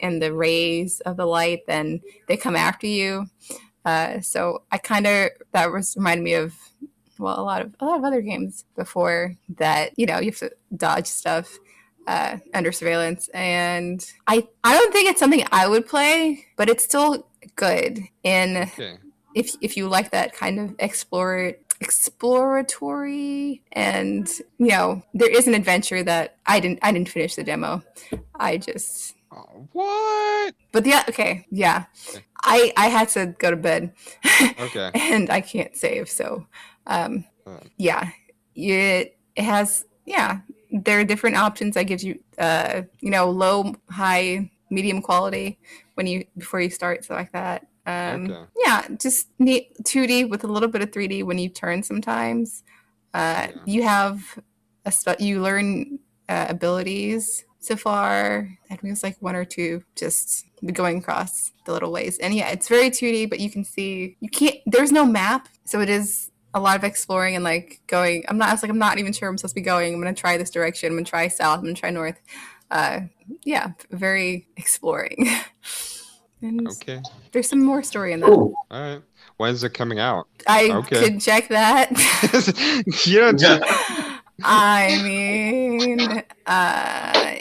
[0.00, 3.26] in the rays of the light then they come after you.
[3.84, 6.54] Uh, so i kind of that was reminded me of
[7.18, 10.38] well a lot of a lot of other games before that you know you have
[10.38, 11.56] to dodge stuff
[12.08, 13.28] uh, under surveillance.
[13.34, 18.00] And i i don't think it's something i would play but it's still good.
[18.24, 18.98] In Okay.
[19.34, 25.54] if if you like that kind of explore exploratory and you know there is an
[25.54, 27.82] adventure that i didn't i didn't finish the demo
[28.36, 30.54] i just Oh, what?
[30.72, 31.84] but yeah okay yeah
[32.44, 33.92] i i had to go to bed
[34.60, 34.90] Okay.
[34.94, 36.46] and i can't save so
[36.86, 37.58] um Uh.
[37.76, 38.10] yeah
[38.54, 40.40] it, it has yeah
[40.72, 45.58] there are different options that gives you uh you know low high medium quality
[45.94, 48.44] when you before you start so like that um Okay.
[48.64, 52.62] yeah just neat 2d with a little bit of 3d when you turn sometimes.
[53.14, 53.62] Uh Yeah.
[53.66, 54.38] you have
[54.84, 58.48] a spe- you learn uh, abilities so far.
[58.70, 62.18] I think it's like one or two just going across the little ways.
[62.18, 65.80] And yeah it's very 2d but you can see you can't there's no map so
[65.80, 68.78] it is a lot of exploring and like going i'm not I was like i'm
[68.78, 69.92] not even sure i'm supposed to be going.
[69.92, 70.88] I'm gonna try this direction.
[70.90, 71.58] I'm gonna try south.
[71.58, 72.18] I'm gonna try north.
[72.70, 73.00] Uh
[73.44, 75.28] yeah very exploring
[76.42, 77.00] and Okay.
[77.32, 78.54] there's some more story in that Cool.
[78.70, 79.02] All right.
[79.38, 80.26] When's it coming out?
[80.46, 81.00] i Okay.
[81.04, 81.90] could check that
[83.06, 83.64] you don't.
[84.44, 87.36] I mean, uh,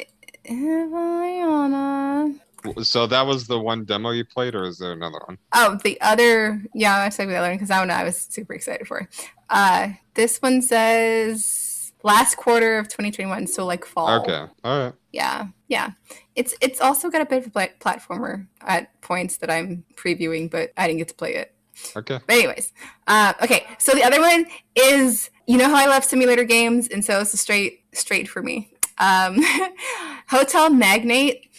[0.45, 2.39] Eveliana.
[2.81, 5.37] So that was the one demo you played, or is there another one?
[5.53, 8.53] Oh, the other, yeah, I said the other one because that one I was super
[8.53, 8.99] excited for.
[9.01, 9.29] It.
[9.49, 14.21] Uh, this one says last quarter of 2021, so like fall.
[14.21, 14.93] Okay, all right.
[15.15, 15.91] Yeah, yeah.
[16.35, 20.51] It's it's also got a bit of a pla- platformer at points that I'm previewing,
[20.51, 21.53] but I didn't get to play it.
[21.95, 22.19] Okay.
[22.27, 22.73] But anyways,
[23.07, 23.65] uh, okay.
[23.77, 24.45] So the other one
[24.75, 28.43] is you know how I love simulator games, and so it's a straight straight for
[28.43, 28.73] me.
[28.97, 29.41] Um,
[30.27, 31.49] Hotel Magnate.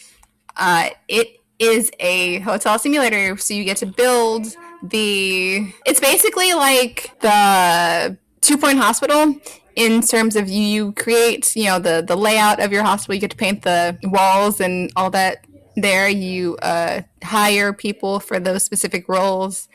[0.55, 5.73] Uh, it is a hotel simulator, so you get to build the.
[5.87, 9.35] It's basically like the Two Point Hospital
[9.77, 13.15] in terms of you, you create you know the the layout of your hospital.
[13.15, 15.45] You get to paint the walls and all that.
[15.79, 19.69] There, you uh, hire people for those specific roles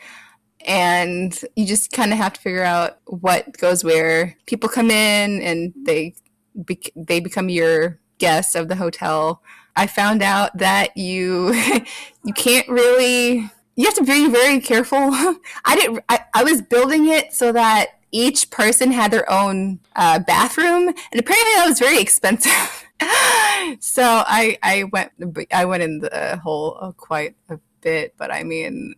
[0.65, 4.37] and you just kind of have to figure out what goes where.
[4.45, 6.15] People come in and they
[6.55, 9.41] bec- they become your guests of the hotel.
[9.75, 11.53] I found out that you
[12.23, 14.97] you can't really you have to be very careful.
[15.65, 20.19] I didn't I, I was building it so that each person had their own uh,
[20.19, 22.85] bathroom and apparently that was very expensive.
[23.79, 25.11] so I I went
[25.51, 28.95] I went in the hole uh, quite a bit, but I mean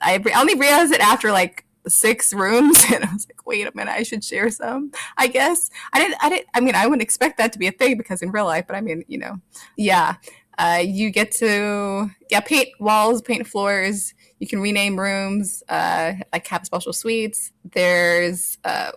[0.00, 3.92] I only realized it after like six rooms and I was like, wait a minute,
[3.92, 4.90] I should share some.
[5.16, 6.16] I guess I didn't.
[6.22, 6.48] I didn't.
[6.54, 8.76] I mean, I wouldn't expect that to be a thing because in real life, but
[8.76, 9.40] I mean, you know,
[9.76, 10.16] yeah.
[10.58, 14.14] Uh, you get to yeah paint walls, paint floors.
[14.38, 17.52] You can rename rooms, uh, like have special suites.
[17.64, 18.92] There's uh,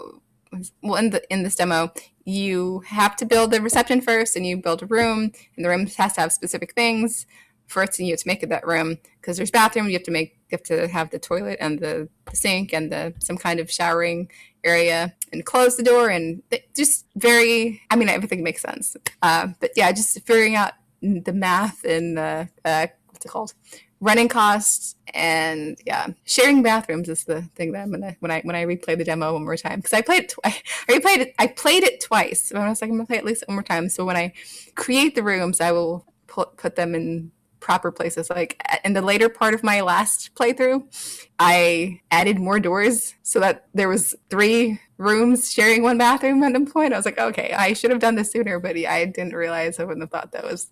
[0.82, 1.92] well in the in this demo,
[2.26, 5.88] you have to build the reception first, and you build a room, and the room
[5.88, 7.26] has to have specific things
[7.68, 8.98] for it to you to make it that room.
[9.22, 12.10] Because there's bathroom you have to make you have to have the toilet and the,
[12.30, 14.30] the sink and the some kind of showering
[14.64, 16.42] area and close the door and
[16.76, 18.98] just very i mean everything makes sense.
[19.22, 23.54] Uh, but yeah just figuring out the math and the uh, what's it called
[24.02, 28.56] running costs and yeah sharing bathrooms is the thing that i'm gonna when i when
[28.56, 30.52] i replay the demo one more time because i played i
[30.88, 33.56] replayed it i played it twice i was like i'm gonna play at least one
[33.56, 34.32] more time so when i
[34.76, 38.30] create the rooms i will put, put them in proper places.
[38.30, 43.68] Like in the later part of my last playthrough, I added more doors so that
[43.74, 46.94] there was three rooms sharing one bathroom at one point.
[46.94, 49.84] I was like, okay, I should have done this sooner, but I didn't realize I
[49.84, 50.68] wouldn't have thought that was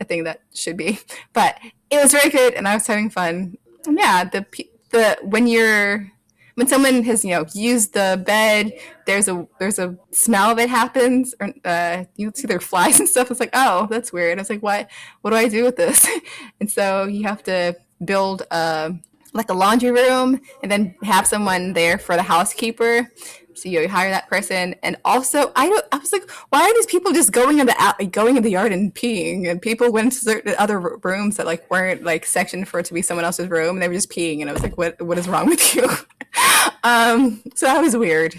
[0.00, 0.98] a thing that should be.
[1.32, 1.58] But
[1.90, 3.56] it was very good, and I was having fun.
[3.86, 4.46] Yeah, the
[4.90, 6.10] the when you're
[6.58, 8.72] when someone has you know used the bed
[9.06, 13.30] there's a there's a smell that happens or uh, you see their flies and stuff
[13.30, 14.90] it's like oh that's weird i was like what
[15.20, 16.08] what do i do with this
[16.60, 18.92] and so you have to build a
[19.34, 23.08] like a laundry room and then have someone there for the housekeeper
[23.62, 25.84] so you hire that person, and also I don't.
[25.92, 28.50] I was like, why are these people just going in the out, going in the
[28.50, 29.48] yard and peeing?
[29.50, 32.94] And people went to certain other rooms that like weren't like sectioned for it to
[32.94, 34.40] be someone else's room, and they were just peeing.
[34.40, 35.88] And I was like, what What is wrong with you?
[36.84, 38.34] um, so that was weird.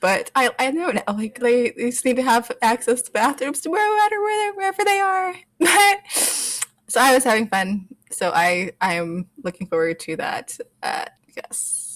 [0.00, 3.60] But I I know now, like they, they just need to have access to bathrooms
[3.62, 5.34] to wherever where wherever they are.
[6.10, 7.88] so I was having fun.
[8.10, 10.56] So I I am looking forward to that.
[10.82, 11.06] Uh,
[11.36, 11.87] yes.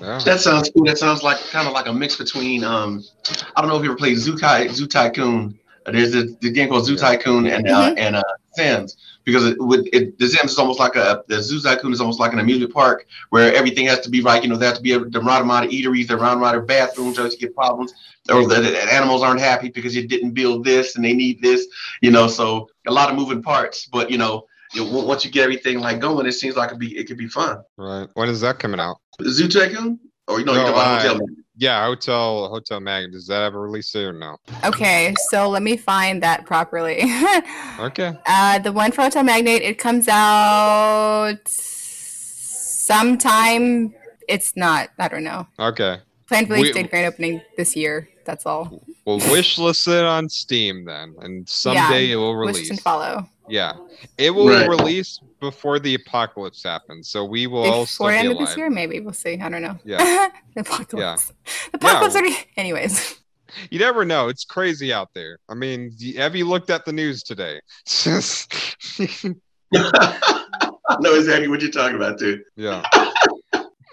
[0.00, 0.18] Yeah.
[0.24, 0.84] That sounds cool.
[0.84, 3.02] That sounds like kind of like a mix between um,
[3.56, 5.58] I don't know if you ever played Zoo, Ty- Zoo Tycoon.
[5.86, 7.98] There's a the game called Zoo Tycoon and uh, mm-hmm.
[7.98, 11.60] and uh, Sims because it, with it, the Sims is almost like a the Zoo
[11.60, 14.42] Tycoon is almost like an amusement park where everything has to be right.
[14.42, 16.56] You know, there has to be a, the right amount of eateries, the right amount
[16.56, 17.92] of bathrooms, or you get problems,
[18.30, 21.66] or the, the animals aren't happy because you didn't build this and they need this.
[22.00, 23.86] You know, so a lot of moving parts.
[23.86, 26.78] But you know, you know, once you get everything like going, it seems like it
[26.78, 27.62] be it could be fun.
[27.76, 28.08] Right.
[28.14, 28.98] When is that coming out?
[29.22, 29.98] Zoo Tycoon?
[30.26, 31.26] Or you know, no, you know uh, hotel.
[31.56, 33.12] Yeah, hotel hotel mag.
[33.12, 34.38] Does that ever release it or no?
[34.64, 37.02] Okay, so let me find that properly.
[37.78, 38.18] okay.
[38.26, 41.38] Uh, the one for Hotel Magnate, it comes out
[42.84, 43.94] sometime.
[44.28, 44.90] It's not.
[44.98, 45.46] I don't know.
[45.58, 45.98] Okay.
[46.26, 48.08] Planned release date grand opening this year.
[48.24, 48.82] That's all.
[49.04, 52.56] We'll wish list it on Steam then, and someday yeah, it will release.
[52.60, 53.28] Wish and follow.
[53.48, 53.74] Yeah,
[54.16, 54.68] it will right.
[54.68, 58.70] release before the apocalypse happens, so we will before also end of this year.
[58.70, 59.38] Maybe we'll see.
[59.40, 59.78] I don't know.
[59.84, 61.32] Yeah, the apocalypse.
[61.32, 61.68] Yeah.
[61.72, 62.14] The apocalypse.
[62.14, 62.20] Yeah.
[62.20, 62.36] Already...
[62.56, 63.20] Anyways.
[63.70, 64.26] You never know.
[64.26, 65.38] It's crazy out there.
[65.48, 67.60] I mean, have you looked at the news today?
[67.86, 68.16] I
[70.98, 72.42] know exactly what you're talking about, dude.
[72.56, 72.82] Yeah.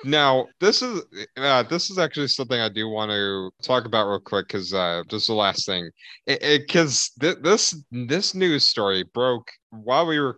[0.03, 1.03] Now, this is
[1.37, 5.03] uh, this is actually something I do want to talk about real quick because uh,
[5.07, 5.89] just the last thing,
[6.25, 10.35] because th- this this news story broke while we were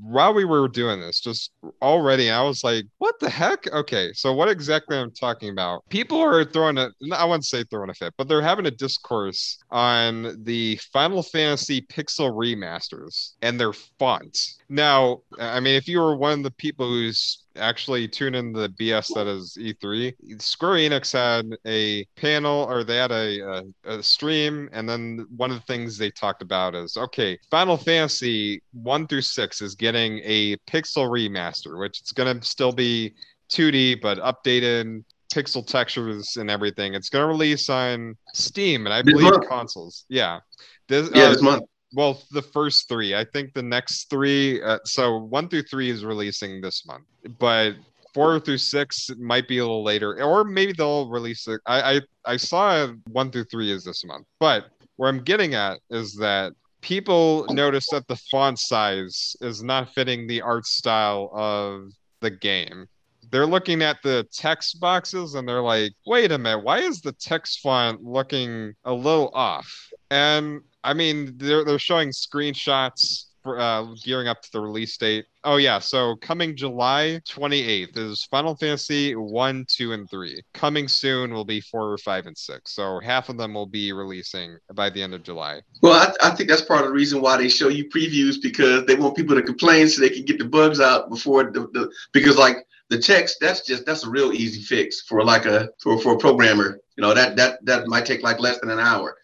[0.00, 1.50] while we were doing this, just
[1.82, 5.88] already, I was like, "What the heck?" Okay, so what exactly I'm talking about?
[5.88, 9.58] People are throwing a I wouldn't say throwing a fit, but they're having a discourse
[9.70, 14.58] on the Final Fantasy Pixel remasters and their fonts.
[14.68, 18.68] Now, I mean, if you were one of the people who's actually tune in the
[18.70, 20.40] BS that is E3.
[20.40, 25.50] Square Enix had a panel or they had a, a, a, stream, and then one
[25.50, 30.20] of the things they talked about is okay, Final Fantasy 1 through 6 is getting
[30.24, 33.14] a pixel remaster, which it's going to still be
[33.50, 36.94] 2D, but updated pixel textures and everything.
[36.94, 40.04] It's going to release on Steam and I believe consoles.
[40.08, 40.40] Yeah.
[40.88, 41.64] This, yeah, uh, this month
[41.94, 43.14] well the first three.
[43.14, 47.04] I think the next three uh, so one through three is releasing this month
[47.38, 47.74] but
[48.14, 51.60] four through six might be a little later or maybe they'll release it.
[51.66, 54.66] I i, I saw one through three is this month but
[54.96, 60.26] where i'm getting at is that people notice that the font size is not fitting
[60.26, 62.86] the art style of the game.
[63.30, 67.12] They're looking at the text boxes and they're like, wait a minute, why is the
[67.12, 69.70] text font looking a little off?
[70.10, 75.26] And I mean, they're they're showing screenshots for uh, gearing up to the release date.
[75.44, 80.42] Oh yeah, so coming July 28th is Final Fantasy 1, 2, and 3.
[80.52, 82.72] Coming soon will be 4, 5, and 6.
[82.72, 85.62] So half of them will be releasing by the end of July.
[85.82, 88.84] Well, I, I think that's part of the reason why they show you previews because
[88.86, 91.90] they want people to complain so they can get the bugs out before the, the
[92.12, 96.00] because like the text that's just that's a real easy fix for like a for,
[96.00, 99.16] for a programmer you know that that that might take like less than an hour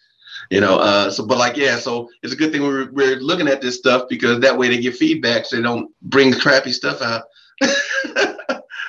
[0.51, 3.49] you know uh so but like yeah so it's a good thing we're, we're looking
[3.49, 7.03] at this stuff because that way they get feedback so they don't bring crappy stuff
[7.03, 7.25] out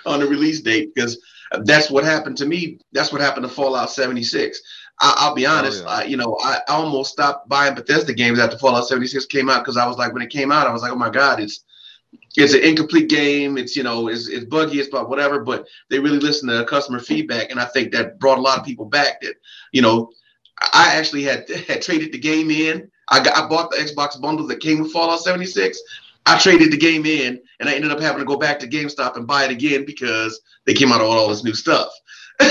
[0.06, 1.22] on the release date because
[1.64, 4.62] that's what happened to me that's what happened to fallout 76
[5.02, 5.96] I, will be oh, honest, oh, yeah.
[5.96, 9.78] I, you know, I, almost stopped buying Bethesda games after Fallout 76 came out because
[9.78, 11.66] I was like, when it came out, I was like, oh my god, it's
[12.38, 13.58] it's an incomplete game.
[13.58, 15.42] It's you know, it's, it's buggy, it's about whatever.
[15.42, 18.66] But they really listen to customer feedback, and I think that brought a lot of
[18.66, 19.22] people back.
[19.22, 19.36] That
[19.72, 20.12] you know,
[20.62, 22.90] I actually had had traded the game in.
[23.10, 25.80] I got I bought the Xbox bundle that came with Fallout 76.
[26.26, 29.16] I traded the game in, and I ended up having to go back to GameStop
[29.16, 31.92] and buy it again because they came out with all this new stuff.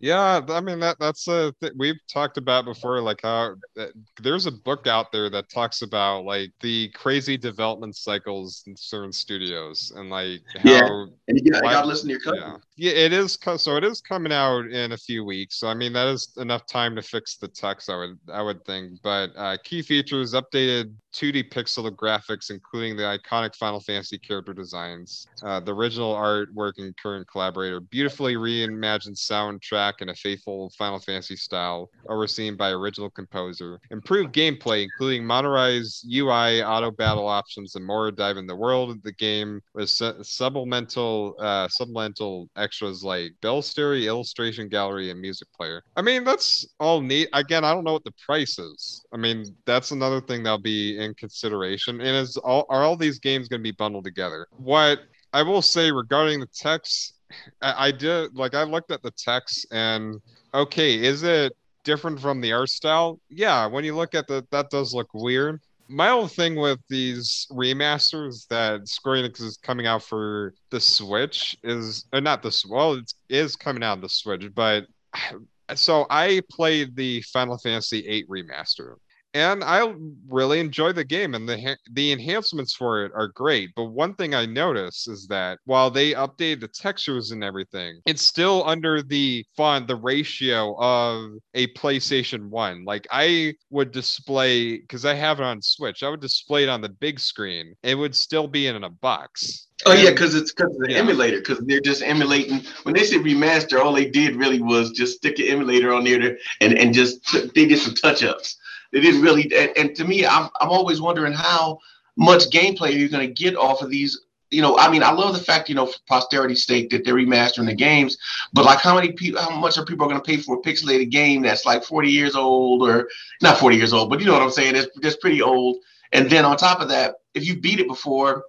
[0.00, 3.00] Yeah, I mean that that's a th- we've talked about before.
[3.00, 3.86] Like how uh,
[4.22, 9.12] there's a book out there that talks about like the crazy development cycles in certain
[9.12, 11.06] studios and like how yeah.
[11.26, 12.42] and you, got, why, gotta listen to your cousin.
[12.42, 12.56] Yeah.
[12.78, 13.36] Yeah, it is.
[13.56, 15.58] So it is coming out in a few weeks.
[15.58, 17.90] So I mean that is enough time to fix the text.
[17.90, 19.00] I would I would think.
[19.02, 25.26] But uh, key features: updated 2D pixel graphics, including the iconic Final Fantasy character designs,
[25.42, 31.34] uh, the original artwork and current collaborator, beautifully reimagined soundtrack in a faithful Final Fantasy
[31.34, 38.12] style, overseen by original composer, improved gameplay, including modernized UI, auto battle options, and more.
[38.12, 44.06] Dive in the world of the game with su- supplemental uh, supplemental extras like bestiary,
[44.06, 45.82] illustration gallery, and music player.
[45.96, 47.28] I mean, that's all neat.
[47.32, 49.02] Again, I don't know what the price is.
[49.12, 52.00] I mean, that's another thing that'll be in consideration.
[52.02, 54.46] And is all are all these games going to be bundled together?
[54.58, 55.00] What
[55.32, 57.14] I will say regarding the text,
[57.62, 60.20] I, I did like I looked at the text and
[60.52, 63.18] okay, is it different from the art style?
[63.30, 65.60] Yeah, when you look at the that does look weird.
[65.88, 71.56] My whole thing with these remasters that Square Enix is coming out for the Switch
[71.62, 74.86] is not the well, it is coming out the Switch, but
[75.74, 78.96] so I played the Final Fantasy VIII remaster
[79.34, 79.92] and I
[80.28, 83.70] really enjoy the game, and the the enhancements for it are great.
[83.76, 88.22] But one thing I notice is that while they update the textures and everything, it's
[88.22, 92.84] still under the font, the ratio of a PlayStation One.
[92.84, 96.80] Like I would display because I have it on Switch, I would display it on
[96.80, 97.74] the big screen.
[97.82, 99.68] It would still be in a box.
[99.86, 100.98] Oh yeah, because it's because of the yeah.
[100.98, 101.38] emulator.
[101.38, 102.62] Because they're just emulating.
[102.82, 106.38] When they said remaster, all they did really was just stick an emulator on there
[106.60, 108.56] and and just they did some touch ups.
[108.92, 109.50] They didn't really.
[109.54, 111.78] And, and to me, I'm I'm always wondering how
[112.16, 114.18] much gameplay are you going to get off of these
[114.50, 117.14] you know, I mean, I love the fact, you know, for posterity's sake that they're
[117.14, 118.16] remastering the games,
[118.52, 121.10] but like how many people, how much are people going to pay for a pixelated
[121.10, 123.08] game that's like 40 years old or
[123.42, 124.76] not 40 years old, but you know what I'm saying?
[124.76, 125.76] It's just pretty old.
[126.12, 128.44] And then on top of that, if you beat it before,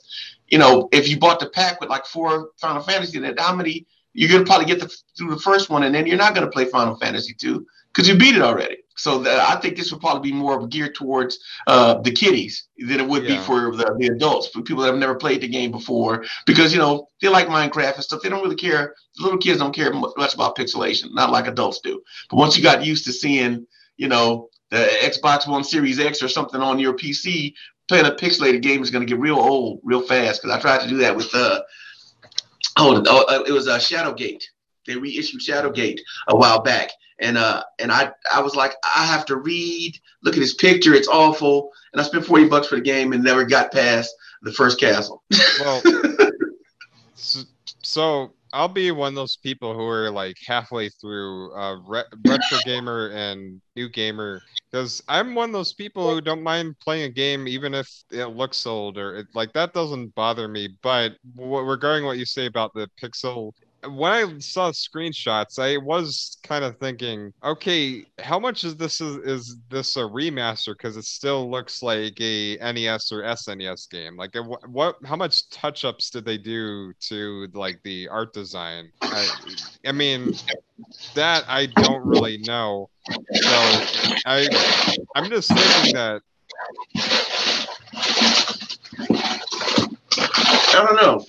[0.47, 3.85] you know, if you bought the pack with like four Final Fantasy, that how many,
[4.13, 4.87] you're going to probably get the,
[5.17, 8.07] through the first one and then you're not going to play Final Fantasy 2 because
[8.07, 8.77] you beat it already.
[8.99, 12.99] So the, I think this would probably be more geared towards uh, the kiddies than
[12.99, 13.37] it would yeah.
[13.37, 16.73] be for the, the adults, for people that have never played the game before, because
[16.73, 18.21] you know they like Minecraft and stuff.
[18.21, 18.93] They don't really care.
[19.15, 22.01] The little kids don't care much about pixelation, not like adults do.
[22.29, 26.27] But once you got used to seeing, you know, the Xbox One Series X or
[26.27, 27.53] something on your PC
[27.87, 30.81] playing a pixelated game is going to get real old real fast because I tried
[30.81, 31.61] to do that with uh
[32.77, 34.43] oh, oh it was uh, Shadowgate.
[34.87, 39.25] They reissued Shadowgate a while back, and uh and I I was like I have
[39.25, 39.97] to read.
[40.23, 43.23] Look at this picture, it's awful, and I spent forty bucks for the game and
[43.23, 45.23] never got past the first castle.
[45.59, 45.81] Well,
[47.15, 47.41] so,
[47.81, 52.57] so I'll be one of those people who are like halfway through uh, re- retro
[52.65, 57.09] gamer and new gamer because I'm one of those people who don't mind playing a
[57.09, 60.69] game even if it looks old or it, like that doesn't bother me.
[60.81, 63.51] But w- regarding what you say about the pixel
[63.87, 69.17] when I saw screenshots, I was kind of thinking, okay, how much is this is,
[69.17, 70.73] is this a remaster?
[70.73, 74.17] Because it still looks like a NES or SNES game.
[74.17, 78.33] Like, uh, what, what how much touch ups did they do to like the art
[78.33, 78.91] design?
[79.01, 79.27] I,
[79.85, 80.33] I mean,
[81.15, 82.89] that I don't really know.
[83.33, 83.85] So
[84.25, 84.47] I
[85.15, 86.21] I'm just thinking that.
[90.71, 91.25] I don't know.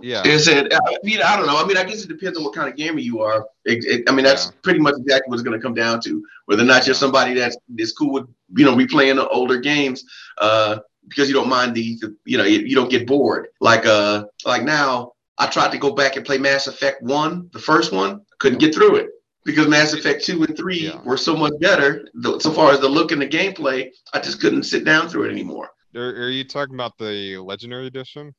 [0.00, 0.26] Yeah.
[0.26, 0.72] Is it?
[0.72, 1.56] I mean, I don't know.
[1.56, 3.46] I mean, I guess it depends on what kind of gamer you are.
[3.64, 4.52] It, it, I mean, that's Yeah.
[4.62, 6.24] pretty much exactly what it's going to come down to.
[6.46, 8.26] Whether or not you're somebody that's is cool with
[8.56, 10.04] you know replaying the older games,
[10.38, 10.78] uh,
[11.08, 13.48] because you don't mind the, the you know you, you don't get bored.
[13.60, 17.58] Like uh, like now, I tried to go back and play Mass Effect One, the
[17.58, 19.10] first one, couldn't get through it
[19.44, 21.00] because Mass Effect Two and Three Yeah.
[21.04, 22.06] were so much better.
[22.38, 25.32] So far as the look and the gameplay, I just couldn't sit down through it
[25.32, 25.70] anymore.
[25.96, 28.34] Are, are you talking about the legendary edition?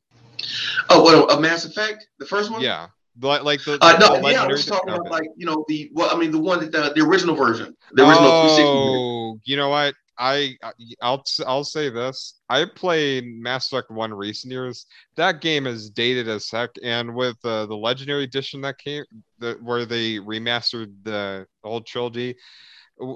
[0.89, 2.61] Oh, what a, Mass Effect, the first one?
[2.61, 2.87] Yeah.
[3.21, 5.89] Like, like the, Uh, the no, yeah, I was talking about like you know the
[5.93, 9.69] well, I mean the one that the, the original version, the original Oh, you know
[9.69, 9.93] what?
[10.19, 10.57] I
[11.01, 12.39] I'll I'll say this.
[12.49, 14.85] I played Mass Effect One recent years.
[15.15, 19.05] That game is dated as heck, and with uh, the Legendary Edition that came,
[19.39, 22.35] the, where they remastered the whole trilogy,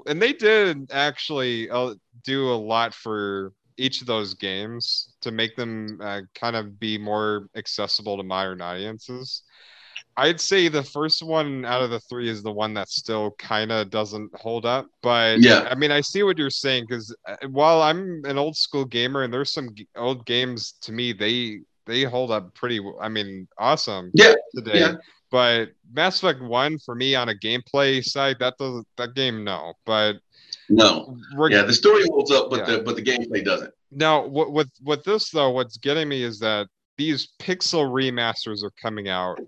[0.06, 1.94] and they did actually uh,
[2.24, 6.98] do a lot for each of those games to make them uh, kind of be
[6.98, 9.42] more accessible to modern audiences.
[10.16, 13.72] I'd say the first one out of the three is the one that still kind
[13.72, 14.86] of doesn't hold up.
[15.02, 15.66] But Yeah.
[15.70, 17.14] I mean, I see what you're saying because
[17.50, 21.60] while I'm an old school gamer and there's some g- old games to me, they
[21.86, 22.80] they hold up pretty.
[23.00, 24.10] I mean, awesome.
[24.14, 24.78] Yeah, Today.
[24.80, 24.94] yeah.
[25.30, 29.72] But Mass Effect One for me on a gameplay side, that doesn't that game no.
[29.84, 30.16] But
[30.68, 32.76] No, reg- yeah, the story holds up, but Yeah.
[32.76, 33.72] the but the gameplay doesn't.
[33.90, 38.72] now, what with with this though, what's getting me is that these pixel remasters are
[38.80, 39.38] coming out.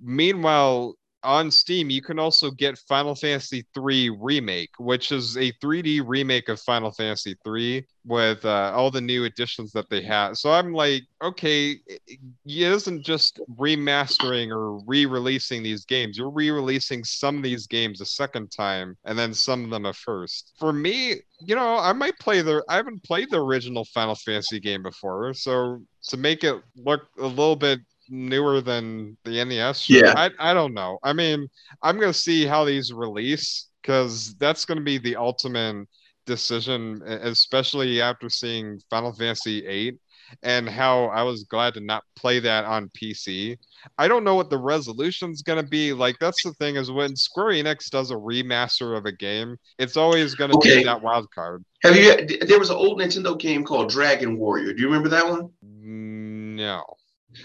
[0.00, 0.94] Meanwhile,
[1.24, 6.48] on Steam, you can also get Final Fantasy III Remake, which is a 3D remake
[6.48, 10.36] of Final Fantasy III with uh, all the new additions that they have.
[10.36, 16.18] So I'm like, okay, it isn't just remastering or re-releasing these games.
[16.18, 19.92] You're re-releasing some of these games a second time, and then some of them a
[19.92, 20.52] first.
[20.58, 22.62] For me, you know, I might play the.
[22.68, 27.26] I haven't played the original Final Fantasy game before, so to make it look a
[27.26, 27.80] little bit
[28.12, 30.14] newer than the NES, sure, Yeah.
[30.16, 30.98] I I don't know.
[31.02, 31.48] I mean,
[31.82, 35.88] I'm gonna see how these release because that's gonna be the ultimate
[36.26, 39.98] decision, especially after seeing Final Fantasy VIII
[40.42, 43.56] and how I was glad to not play that on PC.
[43.98, 45.92] I don't know what the resolution's gonna be.
[45.92, 49.96] Like that's the thing is when Square Enix does a remaster of a game, it's
[49.96, 50.78] always gonna Okay.
[50.78, 51.64] be that wild card.
[51.82, 52.26] Have you?
[52.46, 54.74] There was an old Nintendo game called Dragon Warrior.
[54.74, 55.50] Do you remember that one?
[55.62, 56.84] No.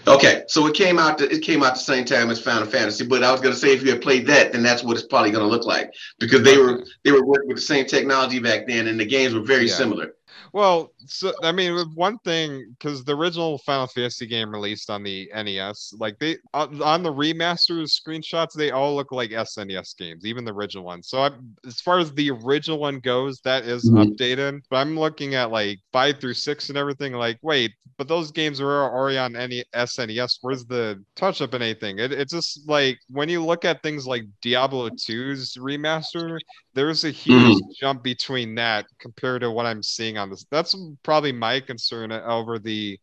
[0.06, 1.20] Okay, so it came out.
[1.20, 3.06] It came out the same time as Final Fantasy.
[3.06, 5.30] But I was gonna say if you had played that, then that's what it's probably
[5.30, 8.86] gonna look like because they were they were working with the same technology back then,
[8.86, 9.74] and the games were very Yeah.
[9.74, 10.14] similar.
[10.52, 15.30] Well, so I mean, one thing because the original Final Fantasy game released on the
[15.32, 20.44] NES, like they on on the remasters screenshots, they all look like SNES games, even
[20.44, 21.02] the original one.
[21.02, 21.30] So I,
[21.66, 24.18] as far as the original one goes, that is Mhm.
[24.18, 24.60] updated.
[24.70, 27.12] But I'm looking at like five through six and everything.
[27.14, 30.38] Like, wait, but those games are already on any SNES.
[30.42, 31.98] Where's the touch up and anything?
[31.98, 36.38] It, it's just like when you look at things like Diablo 2's remaster,
[36.74, 40.44] there's a huge jump between that compared to what I'm seeing on this.
[40.50, 42.98] That's probably my concern over the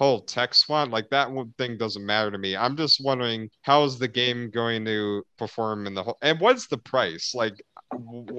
[0.00, 0.90] whole tech font.
[0.90, 2.56] Like that one thing doesn't matter to me.
[2.56, 6.66] I'm just wondering how is the game going to perform in the whole, and what's
[6.68, 7.34] the price?
[7.34, 7.62] Like,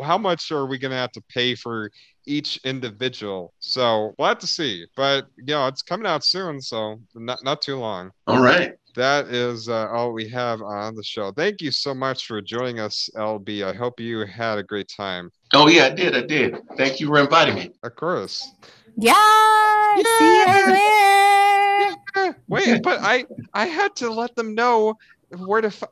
[0.01, 1.91] how much are we going to have to pay for
[2.25, 3.53] each individual?
[3.59, 4.87] So we'll have to see.
[4.95, 8.73] But you know, it's coming out soon, so not not too long All right.
[8.95, 11.31] that is uh, all we have on the show.
[11.31, 13.63] Thank you so much for joining us, LB.
[13.63, 15.29] I hope you had a great time.
[15.53, 16.15] Oh yeah, I did.
[16.15, 16.57] I did.
[16.75, 17.71] Thank you for inviting me.
[17.83, 18.49] Of course.
[18.97, 19.95] Yeah.
[19.95, 21.97] See you guys later.
[22.15, 24.95] Eh, Wait, but I I had to let them know
[25.37, 25.71] where to.
[25.71, 25.87] Fi-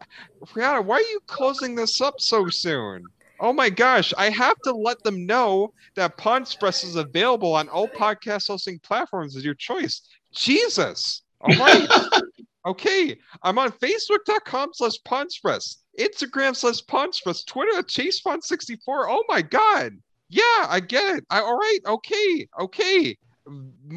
[0.45, 3.03] Rianna, why are you closing this up so soon?
[3.39, 7.69] Oh my gosh, I have to let them know that Pond's Press is available on
[7.69, 10.01] all podcast hosting platforms as your choice.
[10.33, 11.21] Jesus.
[11.41, 11.87] All right.
[12.65, 13.17] okay.
[13.41, 18.77] I'm on Facebook.com slash Pond's Press, Instagram slash Pond's Press, Twitter at ChaseFont64.
[18.87, 19.93] Oh my God.
[20.29, 21.25] Yeah, I get it.
[21.29, 21.79] I, all right.
[21.85, 22.47] Okay.
[22.59, 23.17] Okay.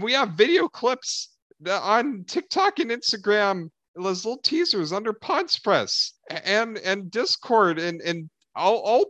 [0.01, 1.37] We have video clips
[1.67, 3.69] uh, on TikTok and Instagram.
[3.95, 9.07] Those little teasers under Pond's Press and and Discord and and all, all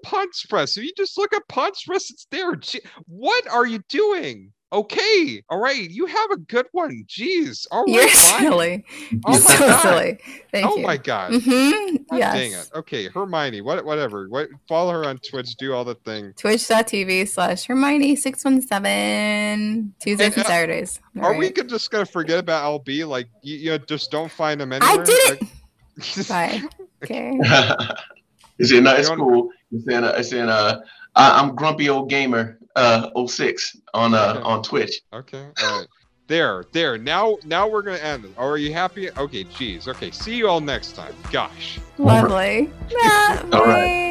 [0.48, 0.76] Press.
[0.76, 2.58] If you just look at Pond's Press, it's there.
[3.06, 4.52] What are you doing?
[4.72, 7.04] Okay, all right, you have a good one.
[7.06, 8.40] Jeez, all right, You're fine.
[8.42, 8.84] silly.
[9.26, 9.82] Oh You're my so God.
[9.82, 10.18] silly.
[10.50, 10.82] Thank oh you.
[10.82, 11.32] my god.
[11.32, 12.16] Mm-hmm.
[12.16, 12.34] Yes.
[12.34, 12.70] Dang it.
[12.74, 14.28] Okay, Hermione, what whatever.
[14.28, 16.32] What follow her on Twitch, do all the thing.
[16.38, 21.00] Twitch.tv slash Hermione617 Tuesdays And, and uh, Saturdays.
[21.18, 21.54] All Are we right.
[21.54, 23.06] good just gonna forget about LB?
[23.06, 25.00] Like you, you know, just don't find him anywhere?
[25.00, 25.42] I did it.
[25.42, 26.62] Like- Bye.
[27.04, 27.38] Okay.
[28.58, 29.48] it's in, no, it's You cool.
[29.72, 30.80] It's in, uh, it's in, uh,
[31.14, 34.40] I, I'm grumpy old gamer, uh, 06 on, uh, Okay.
[34.42, 35.00] on Twitch.
[35.12, 35.46] Okay.
[35.62, 35.88] All right.
[36.28, 36.96] There, there.
[36.96, 38.24] Now, now we're gonna end.
[38.24, 38.30] it.
[38.38, 39.10] Are you happy?
[39.10, 39.44] Okay.
[39.44, 39.88] Geez.
[39.88, 40.10] Okay.
[40.10, 41.14] See you all next time.
[41.30, 41.78] Gosh.
[41.98, 42.70] Lovely.
[42.90, 43.50] All right.
[43.50, 44.08] bye.